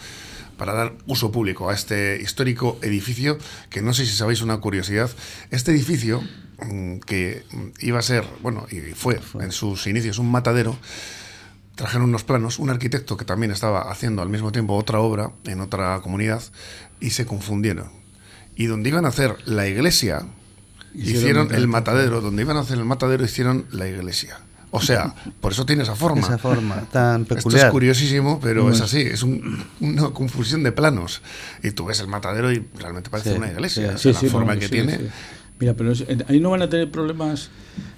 [0.57, 3.37] para dar uso público a este histórico edificio,
[3.69, 5.09] que no sé si sabéis una curiosidad,
[5.51, 6.21] este edificio
[6.59, 7.43] mm, que
[7.79, 10.77] iba a ser, bueno, y fue en sus inicios un matadero,
[11.75, 15.59] trajeron unos planos, un arquitecto que también estaba haciendo al mismo tiempo otra obra en
[15.59, 16.41] otra comunidad
[16.99, 17.89] y se confundieron.
[18.55, 20.25] Y donde iban a hacer la iglesia,
[20.95, 24.39] Hicieron hicieron el matadero, donde iban a hacer el matadero, hicieron la iglesia.
[24.75, 26.21] O sea, por eso tiene esa forma.
[26.21, 27.65] Esa forma tan Esto peculiar.
[27.67, 31.21] es curiosísimo, pero es así, es un- una confusión de planos.
[31.63, 34.53] Y tú ves el matadero y realmente parece Sí, una iglesia, Sí, la sí, forma
[34.53, 34.97] no, que sí, tiene.
[34.97, 35.03] sí.
[35.59, 37.49] Mira, pero es- eh, ahí no van a tener problemas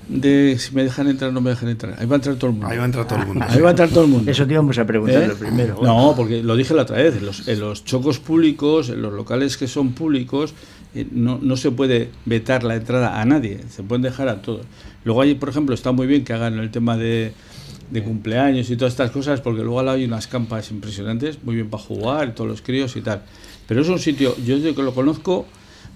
[0.08, 1.96] de si me dejan entrar o no me dejan entrar.
[2.00, 2.68] Ahí va a entrar todo el mundo.
[2.70, 3.46] Ahí va a entrar todo el mundo.
[3.50, 4.32] Ahí va a entrar todo el mundo.
[4.32, 5.34] Eso te íbamos a preguntar ¿Eh?
[5.38, 5.80] primero.
[5.82, 9.12] No, porque lo dije la otra vez, en los, en los chocos públicos, en los
[9.12, 10.54] locales que son públicos,
[10.96, 14.62] eh, no, no se puede vetar la entrada a nadie, se pueden dejar a todos.
[15.08, 17.32] Luego ahí, por ejemplo, está muy bien que hagan el tema de,
[17.92, 21.82] de cumpleaños y todas estas cosas, porque luego hay unas campas impresionantes, muy bien para
[21.82, 23.22] jugar, todos los críos y tal.
[23.68, 25.46] Pero es un sitio, yo desde que lo conozco,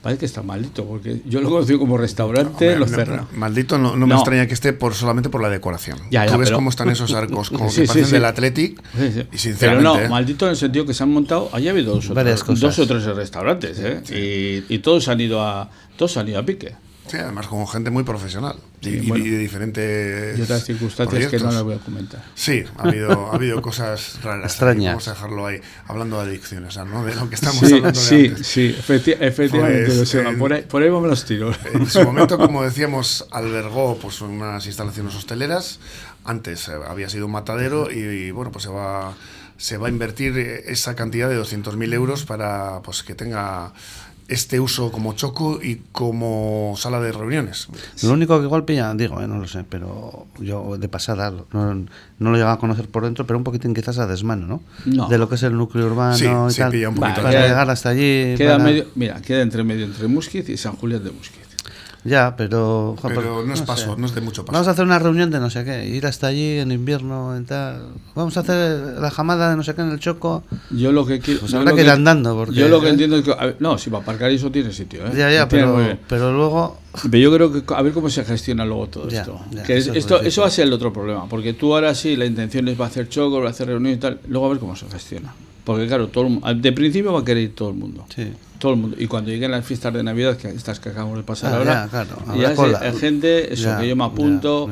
[0.02, 3.28] parece que está maldito, porque yo lo conocí como restaurante, Hombre, lo no- cerra.
[3.36, 4.20] Maldito, no, no me No.
[4.22, 6.00] extraña que esté por, solamente por la decoración.
[6.10, 8.14] Ya, ya, Tú ves pero- cómo están esos arcos, como Sí, que sí, parecen sí.
[8.14, 8.82] del Athletic.
[8.98, 9.20] Sí, sí.
[9.20, 9.84] Y Pero sinceramente.
[9.84, 10.08] no, ¿eh?
[10.10, 12.44] maldito en el sentido que se han montado, ahí ha habido dos o, Varias tres,
[12.46, 12.62] cosas.
[12.62, 14.64] dos o tres restaurantes, ¿eh?
[14.70, 16.74] Y, y todos han ido a todos han ido a pique.
[17.12, 19.26] Sí, además con gente muy profesional y, Sí, y- bueno.
[19.26, 20.40] y de diferentes.
[20.40, 22.24] Y otras circunstancias que no las voy a comentar.
[22.36, 24.52] Sí, ha habido, ha habido cosas raras.
[24.54, 24.92] Extrañas.
[24.94, 27.04] Vamos a dejarlo ahí, hablando de adicciones, ¿no?
[27.04, 28.48] De lo que estamos Sí, hablando de sí, antes.
[28.48, 31.58] sí, efecti- efectivamente, Pues, lo sé, en- por, ahí, por ahí vamos los tiros.
[31.74, 35.80] En su momento, como decíamos, albergó pues unas instalaciones hosteleras.
[36.24, 39.14] Antes eh, había sido un matadero y, y, bueno, pues se va
[39.58, 43.74] se va a invertir esa cantidad de 200.000 euros para pues que tenga
[44.32, 47.68] este uso como choco y como sala de reuniones.
[48.04, 51.74] Lo único que igual pilla, digo, eh, no lo sé, pero yo de pasada no,
[51.76, 51.86] no
[52.30, 54.64] lo he llegado a conocer por dentro, pero un poquitín quizás a desmano, ¿no?
[54.86, 55.08] No.
[55.10, 56.72] De lo que es el núcleo urbano Sí, y sí, tal.
[56.72, 57.16] pilla un poquito.
[57.22, 58.36] para Queda- llegar hasta allí.
[58.38, 61.41] Queda para- medio, mira, queda entre medio entre Musquiz y San Julián de Musquiz.
[62.04, 62.96] Ya, pero...
[63.00, 63.66] jo, Pero no es sé.
[63.66, 64.54] paso, no es de mucho paso.
[64.54, 67.44] Vamos a hacer una reunión de no sé qué, ir hasta allí en invierno y
[67.44, 67.90] tal.
[68.16, 70.44] Vamos a hacer la jamada de no sé qué en el Choco.
[70.72, 71.42] Yo lo que quiero.
[71.42, 72.90] Pues habrá lo que ir andando, porque, yo lo que ¿eh?
[72.90, 73.32] entiendo es que.
[73.34, 75.12] a ver, no, si para aparcar eso tiene sitio, ¿eh?
[75.16, 75.78] Ya, ya, pero,
[76.10, 76.80] pero luego...
[77.04, 79.40] Pero yo creo que a ver cómo se gestiona luego todo Ya, esto.
[79.52, 82.16] ya, que es- eso esto, va a ser el otro problema, porque tú ahora sí
[82.16, 84.50] la intención es va a hacer chocos, va a hacer reuniones y tal, luego a
[84.50, 85.34] ver cómo se gestiona.
[85.64, 88.06] Porque claro, todo el mu- de principio va a querer ir todo el mundo.
[88.16, 88.28] Sí.
[88.62, 88.96] Todo el mundo.
[89.00, 91.74] Y cuando lleguen las fiestas de Navidad, que estas que acabamos de pasar Ah, ahora,
[91.86, 92.80] ya, claro, ya cola.
[92.80, 94.70] hay gente, eso Ya, que yo me apunto,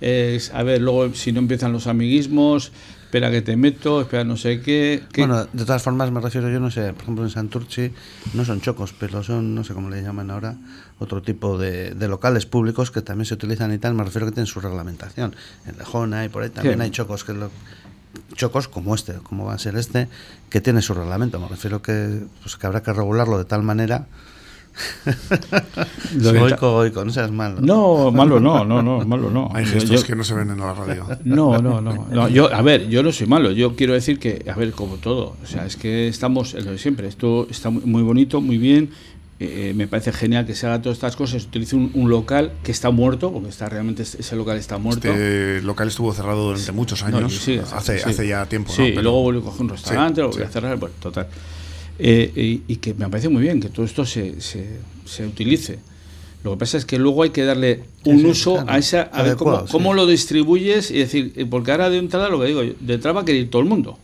[0.00, 2.70] es, a ver, luego si no empiezan los amiguismos,
[3.04, 5.02] espera que te meto, espera no sé qué.
[5.18, 7.90] Bueno, de todas formas me refiero, yo no sé, por ejemplo en Santurchi
[8.34, 10.54] no son chocos, pero son, no sé cómo le llaman ahora,
[11.00, 14.32] otro tipo de, de locales públicos que también se utilizan y tal, me refiero que
[14.32, 15.34] tienen su reglamentación.
[15.66, 16.82] En Lejona y por ahí también Sí.
[16.84, 17.50] hay chocos que lo-
[18.34, 20.08] chocos como este, como va a ser este,
[20.50, 21.40] que tiene su reglamento.
[21.40, 24.06] Me refiero que, pues, que habrá que regularlo de tal manera
[26.16, 27.60] Goico, goico, no seas malo.
[27.60, 29.50] No, malo no, no, no, malo no.
[29.54, 31.06] Hay gestos que no se ven en la radio.
[31.24, 32.28] No, no, no, no.
[32.32, 33.52] Yo, a ver, yo no soy malo.
[33.52, 35.36] Yo quiero decir que, a ver, como todo.
[35.42, 37.08] O sea, es que estamos en lo de siempre.
[37.08, 38.90] Esto está muy bonito, muy bien.
[39.44, 41.44] Eh, me parece genial que se haga todas estas cosas.
[41.44, 45.08] Utilice un, local que está muerto, porque está realmente ese local está muerto.
[45.08, 47.34] Este local estuvo cerrado durante muchos años.
[47.34, 48.72] sí, hace, hace ya tiempo.
[48.72, 50.78] Sí, y luego volvió a coger un restaurante, lo volvió a cerrar.
[50.78, 51.26] Bueno, total.
[51.98, 55.78] Eh, y, que me parece muy bien que todo esto se, se, se, utilice.
[56.42, 59.02] Lo que pasa es que luego hay que darle un uso a esa.
[59.02, 62.46] A ver cómo, cómo, lo distribuyes y decir, eh, porque ahora de entrada lo que
[62.46, 63.98] digo, de entrada va a querer ir todo el mundo.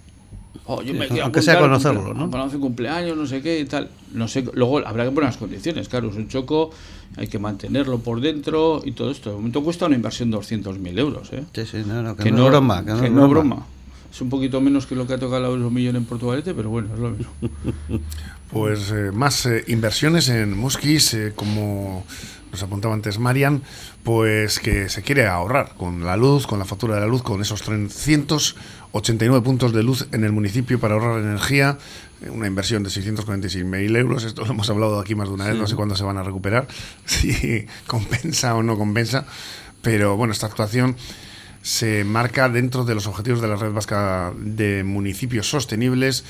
[0.66, 2.30] Oh, yo me aunque sea conocerlo, ¿no?
[2.30, 3.89] Para hacer cumpleaños, no sé qué y tal.
[4.12, 5.88] No sé, luego habrá que poner las condiciones.
[5.88, 6.70] Claro, es un choco,
[7.16, 9.30] hay que mantenerlo por dentro y todo esto.
[9.30, 11.32] De momento cuesta una inversión de 200.000 euros.
[11.32, 11.44] ¿eh?
[11.52, 12.84] Sí, sí, no, no, que, no, es broma.
[12.84, 13.66] Que no, broma.
[14.11, 16.88] Es un poquito menos que lo que ha tocado la Euromillón en Portugalete, pero bueno,
[16.94, 17.32] es lo mismo.
[18.50, 22.06] Pues eh, más eh, inversiones en Muskis, eh, como
[22.50, 23.62] nos apuntaba antes Marian,
[24.02, 27.42] pues que se quiere ahorrar con la luz, con la factura de la luz, con
[27.42, 27.62] esos
[28.93, 31.78] 389 puntos de luz en el municipio para ahorrar energía,
[32.30, 35.66] una inversión de 646.000 euros, esto lo hemos hablado aquí más de una vez, no
[35.66, 36.66] sé cuándo se van a recuperar,
[37.05, 39.26] si compensa o no compensa,
[39.82, 40.97] pero bueno, esta actuación
[41.62, 46.24] se marca dentro de los objetivos de la Red Vasca de Municipios Sostenibles,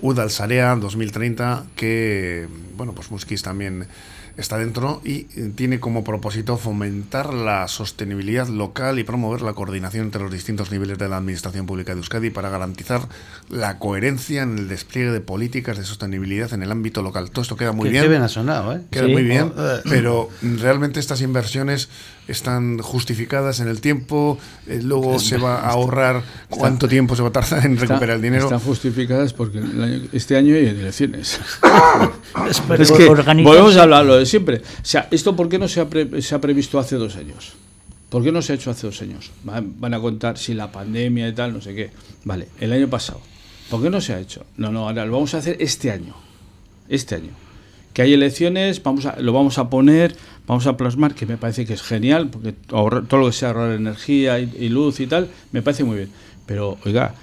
[0.00, 2.46] UDAL-SAREA 2030, que,
[2.76, 3.88] bueno, pues Muskis también
[4.36, 5.24] está dentro y
[5.54, 10.98] tiene como propósito fomentar la sostenibilidad local y promover la coordinación entre los distintos niveles
[10.98, 13.02] de la Administración Pública de Euskadi para garantizar
[13.48, 17.30] la coherencia en el despliegue de políticas de sostenibilidad en el ámbito local.
[17.30, 18.08] Todo esto queda muy bien.
[18.08, 18.80] bien ha sonado, ¿eh?
[18.90, 19.80] Queda muy bien, oh, eh.
[19.84, 21.88] pero realmente estas inversiones
[22.26, 27.28] están justificadas en el tiempo, eh, luego se va a ahorrar cuánto tiempo se va
[27.28, 28.44] a tardar en recuperar el dinero.
[28.44, 29.60] Están justificadas porque
[30.12, 31.40] este año hay elecciones.
[32.78, 34.58] es que volvemos a hablarlo siempre.
[34.58, 35.88] O sea, ¿esto por qué no se ha,
[36.20, 37.52] se ha previsto hace dos años?
[38.08, 39.30] ¿Por qué no se ha hecho hace dos años?
[39.42, 41.90] Van, a contar si la pandemia y tal, no sé qué.
[42.24, 43.20] Vale, el año pasado.
[43.70, 44.44] ¿Por qué no se ha hecho?
[44.56, 46.14] No, no, ahora lo vamos a hacer este año.
[46.88, 47.30] Este año.
[47.92, 50.16] Que hay elecciones, vamos a, lo vamos a poner
[50.46, 53.72] vamos a plasmar, que me parece que es genial, porque todo lo que sea ahorrar
[53.72, 56.10] energía y, luz y tal, me parece muy bien.
[56.46, 57.14] Pero, oiga,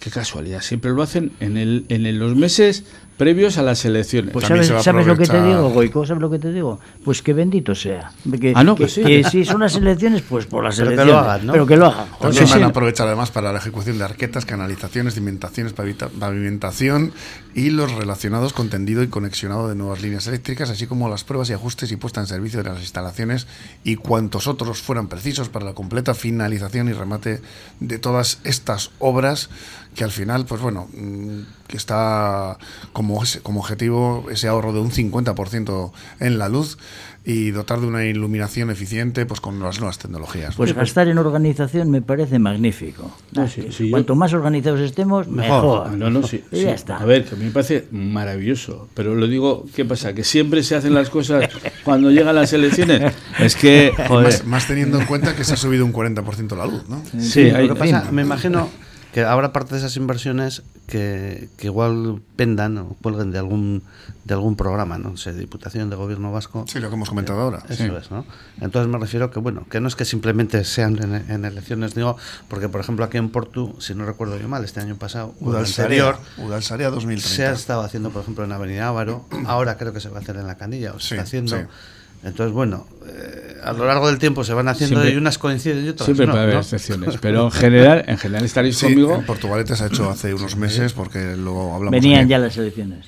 [0.00, 2.84] qué, casualidad, siempre lo hacen en, el, en los meses
[3.16, 4.32] previos a las elecciones.
[4.32, 6.80] Pues sabes, lo que te digo, Goico, ¿sabes lo que te digo?
[7.04, 8.12] Pues que bendito sea.
[8.40, 9.02] Que, ah, no, que, sí.
[9.02, 11.06] Que si son las elecciones, pues por las elecciones.
[11.06, 11.52] Que lo hagan, ¿no?
[11.52, 12.06] Pero que lo hagan.
[12.20, 17.12] También van a aprovechar además para la ejecución de arquetas, canalizaciones, cimentaciones, pavimentación
[17.54, 21.50] y los relacionados con tendido y conexionado de nuevas líneas eléctricas, así como las pruebas
[21.50, 23.46] y ajustes y puesta en servicio de las instalaciones
[23.84, 27.40] y cuantos otros fueran precisos para la completa finalización y remate
[27.80, 29.50] de todas estas obras
[29.94, 32.58] que al final, pues bueno, mm, que está
[32.92, 36.78] como, como objetivo ese ahorro de un 50% en la luz
[37.26, 40.56] y dotar de una iluminación eficiente pues con las nuevas tecnologías.
[40.56, 43.16] Pues gastar en organización me parece magnífico.
[43.90, 45.92] Cuanto más organizados estemos, mejor.
[45.92, 46.98] No, no, sí, ya está.
[46.98, 50.12] A ver, que me parece maravilloso, pero lo digo, ¿qué pasa?
[50.12, 51.48] Que siempre se hacen las cosas
[51.84, 53.14] cuando llegan las elecciones.
[53.38, 53.92] Es que,
[54.44, 57.02] Más, teniendo en cuenta que se ha subido un 40% la luz, ¿no?
[57.18, 58.68] Sí, lo que pasa, me imagino
[59.14, 63.84] que habrá parte de esas inversiones que, igual pendan o cuelguen de algún
[64.24, 66.64] de algún programa, no sé, Diputación de Gobierno Vasco.
[66.66, 67.62] Sí, lo que hemos comentado ahora.
[67.68, 68.26] Eso es, ¿no?
[68.60, 70.98] Entonces me refiero que, bueno, que no es que simplemente sean
[71.28, 72.16] en, elecciones, digo,
[72.48, 76.18] porque por ejemplo aquí en Portu, si no recuerdo yo mal, este año pasado, anterior,
[76.38, 77.28] Udalsaria 2030.
[77.28, 80.22] Se ha estado haciendo, por ejemplo, en Avenida Ávaro, ahora creo que se va a
[80.22, 81.68] hacer en La Canilla, o se está haciendo.
[82.24, 85.88] Entonces, bueno, eh, a lo largo del tiempo se van haciendo y unas coinciden y
[85.90, 89.14] otras Siempre puede haber excepciones, pero en general, en general estaréis conmigo.
[89.14, 91.92] En Portugalete se ha hecho hace unos meses porque lo hablamos.
[91.92, 93.06] Venían ya las elecciones.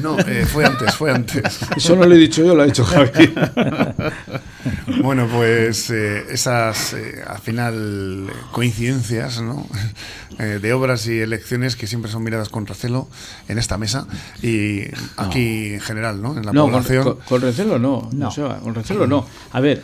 [0.00, 1.60] No, eh, fue antes, fue antes.
[1.76, 3.10] Eso no lo he dicho yo, lo ha dicho Javi.
[5.02, 6.94] bueno, pues eh, esas,
[7.26, 9.66] al final, coincidencias, ¿no?
[10.38, 13.08] Eh, de obras y elecciones que siempre son miradas con recelo
[13.48, 14.06] en esta mesa
[14.42, 14.82] y
[15.16, 16.36] aquí en general, ¿no?
[16.36, 17.16] En la población.
[17.26, 18.30] Con, recelo no, no.
[18.62, 19.26] con recelo no.
[19.52, 19.82] A ver,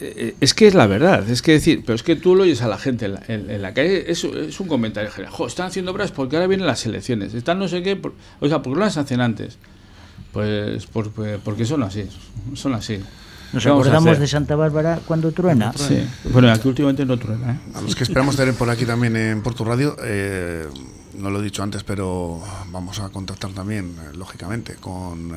[0.00, 2.62] eh, es que es la verdad, es que decir, pero es que tú lo oyes
[2.62, 5.34] a la gente en la, calle, es, es, un comentario general.
[5.46, 8.00] están haciendo obras porque ahora vienen las elecciones, están no sé qué,
[8.40, 9.58] o sea, ¿por qué no las hacen antes?
[10.32, 10.86] Pues
[11.44, 12.08] porque son así,
[12.54, 13.00] son así.
[13.54, 15.72] Nos acordamos de Santa Bárbara cuando truena.
[15.76, 16.04] Sí.
[16.32, 17.52] Bueno, aquí últimamente no truena.
[17.52, 17.58] ¿eh?
[17.74, 20.66] A los que esperamos tener por aquí también en Porto Radio, eh,
[21.16, 22.42] no lo he dicho antes, pero
[22.72, 25.32] vamos a contactar también, eh, lógicamente, con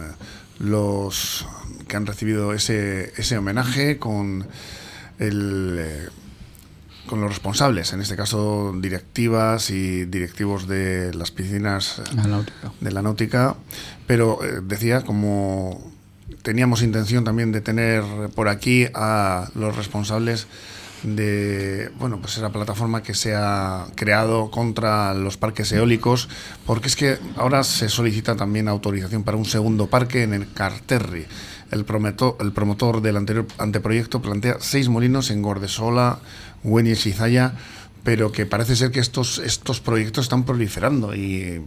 [0.59, 1.45] los
[1.87, 4.47] que han recibido ese, ese homenaje, con
[5.19, 6.09] el
[7.05, 12.01] con los responsables, en este caso directivas y directivos de las piscinas
[12.81, 13.55] de la náutica,
[14.07, 15.96] pero decía como
[16.47, 20.47] teníamos intención también de tener por aquí a los responsables
[21.03, 26.29] de bueno pues esa plataforma que se ha creado contra los parques eólicos
[26.65, 31.25] porque es que ahora se solicita también autorización para un segundo parque en el Carterri.
[31.69, 36.19] El, prometo, el promotor del anterior anteproyecto plantea seis molinos en Gordesola,
[36.63, 37.55] Güeñes y Zaya
[38.07, 41.61] pero que parece ser que estos, estos proyectos están proliferando y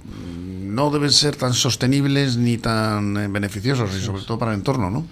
[0.64, 4.88] no deben ser tan sostenibles ni tan eh, beneficiosos, y sobre todo para el entorno,
[4.88, 5.05] ¿no?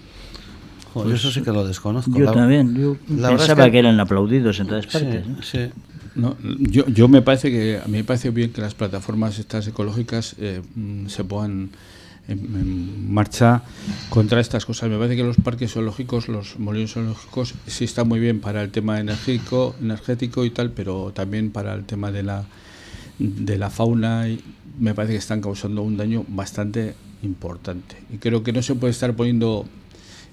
[0.94, 2.18] Joder, eso sí que lo desconozco.
[2.18, 3.78] Yo también, yo pensaba que...
[3.78, 5.22] eran aplaudidos en todas partes.
[5.42, 5.68] Sí,
[6.14, 6.34] ¿no?
[6.60, 10.34] yo, yo me parece que a mí me parece bien que las plataformas estas ecológicas
[10.38, 11.68] eh, mm, se puedan
[12.28, 13.62] en, marcha
[14.10, 14.90] contra estas cosas.
[14.90, 18.70] Me parece que los parques zoológicos, los molinos zoológicos, sí están muy bien para el
[18.70, 22.44] tema energético, energético y tal, pero también para el tema de la,
[23.18, 24.28] de la fauna.
[24.28, 24.40] Y
[24.78, 27.96] me parece que están causando un daño bastante importante.
[28.12, 29.66] Y creo que no se puede estar poniendo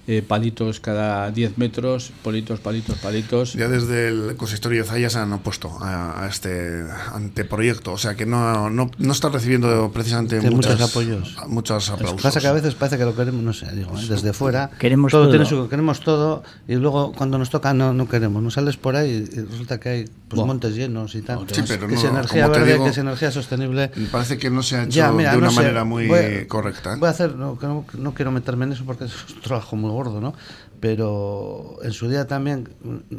[0.08, 3.54] eh, palitos cada 10 metros, palitos, palitos, palitos.
[3.54, 8.70] Ya desde el consistorio de Zayas han opuesto a, este anteproyecto, o sea que no,
[8.70, 11.36] no, no está recibiendo precisamente muchos apoyos.
[11.48, 12.22] Muchos aplausos.
[12.22, 14.06] Pasa que a veces parece que lo queremos, no sé, digo, ¿eh?
[14.08, 14.70] desde fuera.
[14.78, 15.28] Queremos todo.
[15.28, 18.40] Tiene queremos todo y luego cuando nos toca no, no queremos.
[18.42, 21.46] Nos sales por ahí y resulta que hay pues, montes llenos y tal.
[21.50, 23.90] Sí, pero que es energía verde, que es energía sostenible.
[24.12, 26.08] Parece que no se ha hecho de una manera muy
[26.46, 26.94] correcta.
[26.96, 27.58] Voy a hacer, no,
[27.98, 30.34] no quiero meterme en eso porque es un trabajo muy gordo, ¿no?
[30.80, 32.68] Pero en su día también,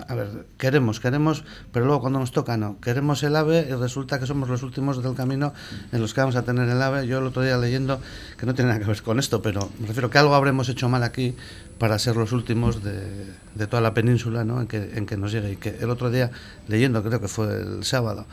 [0.07, 2.79] a ver, queremos, queremos, pero luego cuando nos toca no.
[2.79, 5.53] Queremos el AVE y resulta que somos los últimos del camino
[5.91, 7.07] en los que vamos a tener el AVE.
[7.07, 7.99] Yo el otro día leyendo,
[8.37, 10.87] que no tiene nada que ver con esto, pero me refiero que algo habremos hecho
[10.87, 11.35] mal aquí
[11.79, 13.25] para ser los últimos de,
[13.67, 14.61] toda la península ¿no?
[14.61, 15.53] en, que, en que nos llegue.
[15.53, 16.29] Y que el otro día
[16.67, 18.27] leyendo, creo que fue el sábado,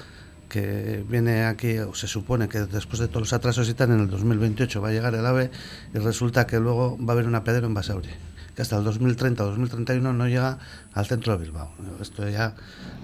[0.51, 4.01] que viene aquí, o se supone que después de todos los atrasos y tal, en
[4.01, 5.51] el 2028 va a llegar el AVE
[5.95, 8.11] y resulta que luego va a haber una pedera en Basauri
[8.55, 10.59] que hasta el 2030 o 2031 no llega
[10.93, 11.71] al centro de Bilbao.
[12.01, 12.55] Esto ya,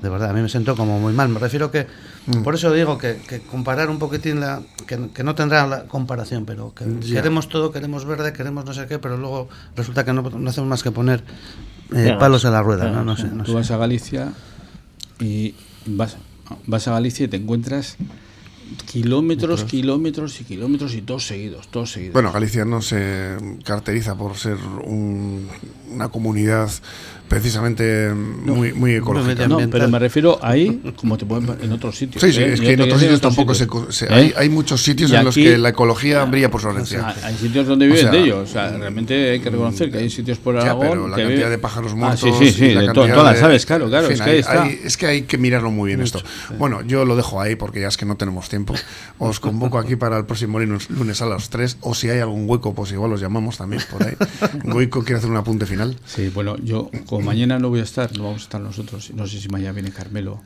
[0.01, 1.29] de verdad, a mí me siento como muy mal.
[1.29, 1.87] Me refiero que,
[2.27, 2.43] mm.
[2.43, 6.85] por eso digo que, comparar un poquitín, la, que, no tendrá la comparación, pero que
[7.01, 10.83] queremos todo, queremos verde, queremos no sé qué, pero luego resulta que no, hacemos más
[10.83, 11.25] que poner
[11.95, 12.91] eh, palos en la rueda.
[12.91, 13.05] ¿no?
[13.05, 14.33] No sé, Tú vas a Galicia
[15.19, 15.55] y
[15.87, 16.17] vas,
[16.67, 17.97] vas a Galicia y te encuentras
[18.87, 22.13] kilómetros, kilómetros y kilómetros y todos seguidos, todos seguidos.
[22.13, 26.71] Bueno, Galicia no se caracteriza por ser una comunidad
[27.31, 29.47] precisamente muy, muy ecológica.
[29.47, 32.21] No, pero me refiero ahí, como te pueden en otros sitios.
[32.21, 32.55] Sí, sí, ¿eh?
[32.55, 33.69] es que en otros sitios tampoco se,
[34.13, 37.15] hay, hay, muchos sitios en los que la ecología brilla por su ausencia.
[37.23, 40.39] Hay sitios donde viven de ellos, o sea, realmente hay que reconocer que hay sitios
[40.39, 40.89] por Aragón.
[40.89, 42.25] pero la cantidad de pájaros muertos.
[42.25, 44.09] Ah, sí, sí, sí, de todas las aves, claro, claro.
[44.09, 46.21] es, que hay, es que hay que mirarlo muy bien esto.
[46.59, 48.75] Bueno, yo lo dejo ahí porque ya es que no tenemos tiempo.
[49.19, 52.75] Os convoco aquí para el próximo lunes a las 3, o si hay algún hueco,
[52.75, 54.17] pues igual los llamamos también por ahí.
[54.65, 55.97] Goico quiere hacer un apunte final.
[56.07, 56.91] Sí, bueno, yo
[57.23, 59.91] mañana no voy a estar, no vamos a estar nosotros, no sé si mañana viene
[59.91, 60.41] Carmelo,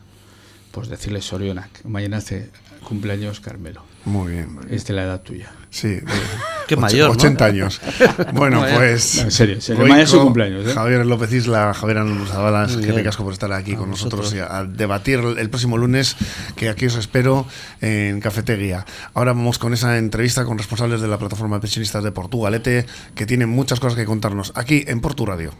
[0.70, 2.50] pues decirle Soriona, mañana hace
[2.84, 3.82] cumpleaños Carmelo.
[4.04, 4.58] Muy bien.
[4.70, 5.50] Es de la edad tuya.
[5.70, 5.98] Sí,
[6.68, 7.10] Qué mayor.
[7.10, 7.80] 80 años.
[8.32, 9.18] Bueno, pues.
[9.18, 10.66] en serio, mañana es su cumpleaños.
[10.66, 10.72] ¿eh?
[10.74, 11.98] Javier López Isla, Javier
[12.28, 16.16] Zabalas, que ricasco por estar aquí con nosotros, y a debatir el próximo lunes,
[16.56, 17.46] que aquí os espero
[17.80, 18.84] en Cafetería.
[19.14, 23.26] Ahora vamos con esa entrevista con responsables de la plataforma de pensionistas de Portugalete, que
[23.26, 25.52] tienen muchas cosas que contarnos aquí en Portu Radio.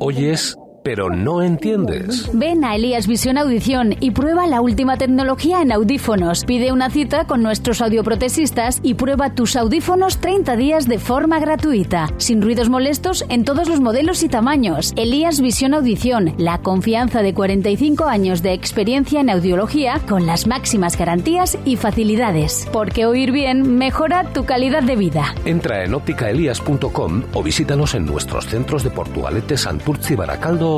[0.00, 2.30] Oyes pero no entiendes.
[2.34, 6.44] Ven a Elías Visión Audición y prueba la última tecnología en audífonos.
[6.44, 12.10] Pide una cita con nuestros audioprotesistas y prueba tus audífonos 30 días de forma gratuita,
[12.18, 14.92] sin ruidos molestos en todos los modelos y tamaños.
[14.96, 20.98] Elías Visión Audición, la confianza de 45 años de experiencia en audiología con las máximas
[20.98, 22.68] garantías y facilidades.
[22.72, 25.34] Porque oír bien mejora tu calidad de vida.
[25.46, 30.73] Entra en ópticaelías.com o visítanos en nuestros centros de Portugalete, Santurci, Baracaldo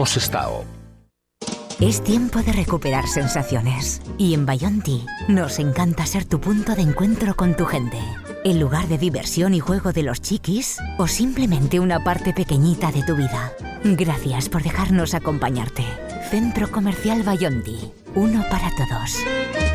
[1.80, 4.02] es tiempo de recuperar sensaciones.
[4.18, 7.98] Y en Bayonti nos encanta ser tu punto de encuentro con tu gente.
[8.44, 13.02] El lugar de diversión y juego de los chiquis o simplemente una parte pequeñita de
[13.04, 13.52] tu vida.
[13.84, 15.84] Gracias por dejarnos acompañarte.
[16.30, 17.92] Centro Comercial Bayonti.
[18.14, 19.65] Uno para todos.